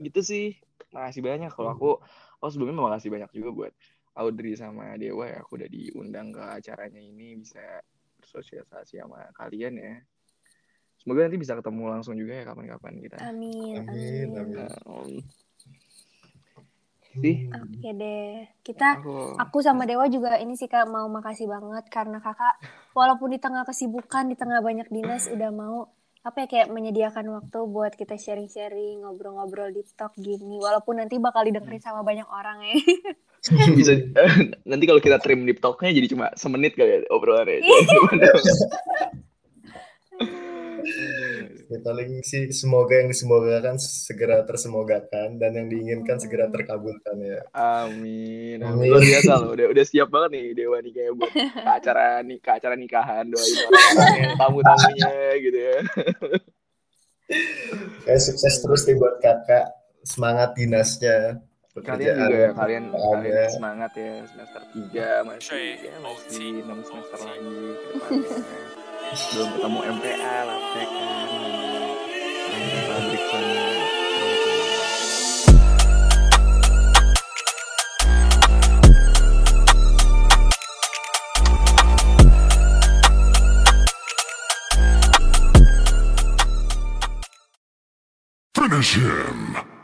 Gitu 0.00 0.20
sih. 0.20 0.46
Makasih 0.92 1.24
banyak 1.24 1.50
kalau 1.52 1.70
aku 1.72 1.90
oh 2.40 2.50
sebelumnya 2.52 2.84
makasih 2.84 3.12
banyak 3.12 3.30
juga 3.32 3.50
buat 3.52 3.72
Audrey 4.16 4.56
sama 4.56 4.96
Dewa 4.96 5.28
ya 5.28 5.44
aku 5.44 5.60
udah 5.60 5.68
diundang 5.68 6.32
ke 6.32 6.40
acaranya 6.40 7.00
ini 7.00 7.36
bisa 7.36 7.60
bersosialisasi 8.36 9.00
sama 9.00 9.32
kalian 9.32 9.80
ya. 9.80 9.94
Semoga 11.00 11.24
nanti 11.24 11.40
bisa 11.40 11.56
ketemu 11.56 11.82
langsung 11.88 12.14
juga 12.20 12.36
ya 12.36 12.44
kapan-kapan 12.44 12.94
kita. 13.00 13.16
Amin. 13.24 13.72
Amin, 13.80 14.28
Amin. 14.36 14.68
amin. 14.84 15.24
Sih 17.16 17.48
Oke 17.48 17.90
deh. 17.96 18.44
Kita 18.60 19.00
aku 19.00 19.40
Aku 19.40 19.58
sama 19.64 19.88
Dewa 19.88 20.04
juga 20.12 20.36
ini 20.36 20.52
sih 20.52 20.68
kak 20.68 20.84
mau 20.88 21.08
makasih 21.08 21.48
banget 21.48 21.88
karena 21.88 22.20
kakak 22.20 22.60
walaupun 22.92 23.32
di 23.32 23.40
tengah 23.40 23.64
kesibukan 23.64 24.28
di 24.28 24.36
tengah 24.36 24.60
banyak 24.60 24.88
dinas 24.92 25.28
udah 25.32 25.50
mau 25.52 25.88
apa 26.26 26.42
ya 26.42 26.46
kayak 26.50 26.68
menyediakan 26.74 27.30
waktu 27.38 27.58
buat 27.70 27.94
kita 27.94 28.18
sharing-sharing 28.18 29.06
ngobrol-ngobrol 29.06 29.70
di 29.70 29.86
talk 29.94 30.10
gini 30.18 30.58
walaupun 30.58 30.98
nanti 30.98 31.22
bakal 31.22 31.46
didengerin 31.46 31.80
sama 31.80 32.02
banyak 32.02 32.26
orang 32.26 32.66
ya. 32.66 32.74
bisa 33.78 33.92
nanti 34.70 34.84
kalau 34.84 35.00
kita 35.00 35.18
trim 35.22 35.46
deep 35.46 35.62
talk-nya 35.62 35.94
jadi 35.94 36.06
cuma 36.10 36.26
semenit 36.34 36.74
kali 36.74 36.90
ya 36.90 36.98
obrolannya. 37.12 37.62
Ya, 41.66 41.82
paling 41.82 42.22
sih 42.22 42.46
semoga 42.54 42.94
yang 42.94 43.10
disemogakan 43.10 43.74
segera 43.74 44.46
tersemogakan 44.46 45.34
dan 45.34 45.58
yang 45.58 45.66
diinginkan 45.66 46.22
segera 46.22 46.46
terkabulkan 46.46 47.18
ya. 47.18 47.42
Amin. 47.50 48.62
Amin. 48.62 48.94
Luar 48.94 49.02
biasa 49.02 49.32
loh. 49.34 49.50
Udah 49.58 49.66
udah 49.74 49.82
siap 49.82 50.06
banget 50.14 50.38
nih 50.38 50.44
Dewa 50.54 50.78
nih 50.78 50.92
kayak 50.94 51.12
buat 51.18 51.32
ke 51.34 51.70
acara 51.74 52.22
nih 52.22 52.38
ke 52.38 52.50
acara 52.54 52.74
nikahan 52.78 53.26
doain 53.26 53.66
yang 54.14 54.38
tamu-tamunya 54.38 55.14
gitu 55.42 55.58
ya. 55.58 55.78
Kayak 58.06 58.22
sukses 58.22 58.54
terus 58.62 58.86
nih 58.86 58.94
buat 58.94 59.18
kakak. 59.18 59.66
Semangat 60.06 60.54
dinasnya. 60.54 61.42
Kalian 61.76 62.16
juga 62.16 62.36
ya, 62.40 62.50
kalian 62.56 62.84
kalian 62.88 63.52
semangat 63.52 63.92
ya 64.00 64.24
semester 64.32 64.62
3 64.72 65.28
masih 65.28 65.76
ya 65.76 65.92
masih 66.00 66.64
6 66.64 66.88
semester 66.88 67.18
lagi 67.20 67.52
ke 67.76 67.88
depannya. 67.92 68.40
Belum 69.36 69.48
ketemu 69.60 69.80
MPA, 70.00 70.36
laptek 70.48 70.88
kan. 70.88 71.28
Di 72.48 72.80
pabrik 72.88 73.22
sana. 73.28 73.60
Finish 88.56 88.96
him! 88.96 89.75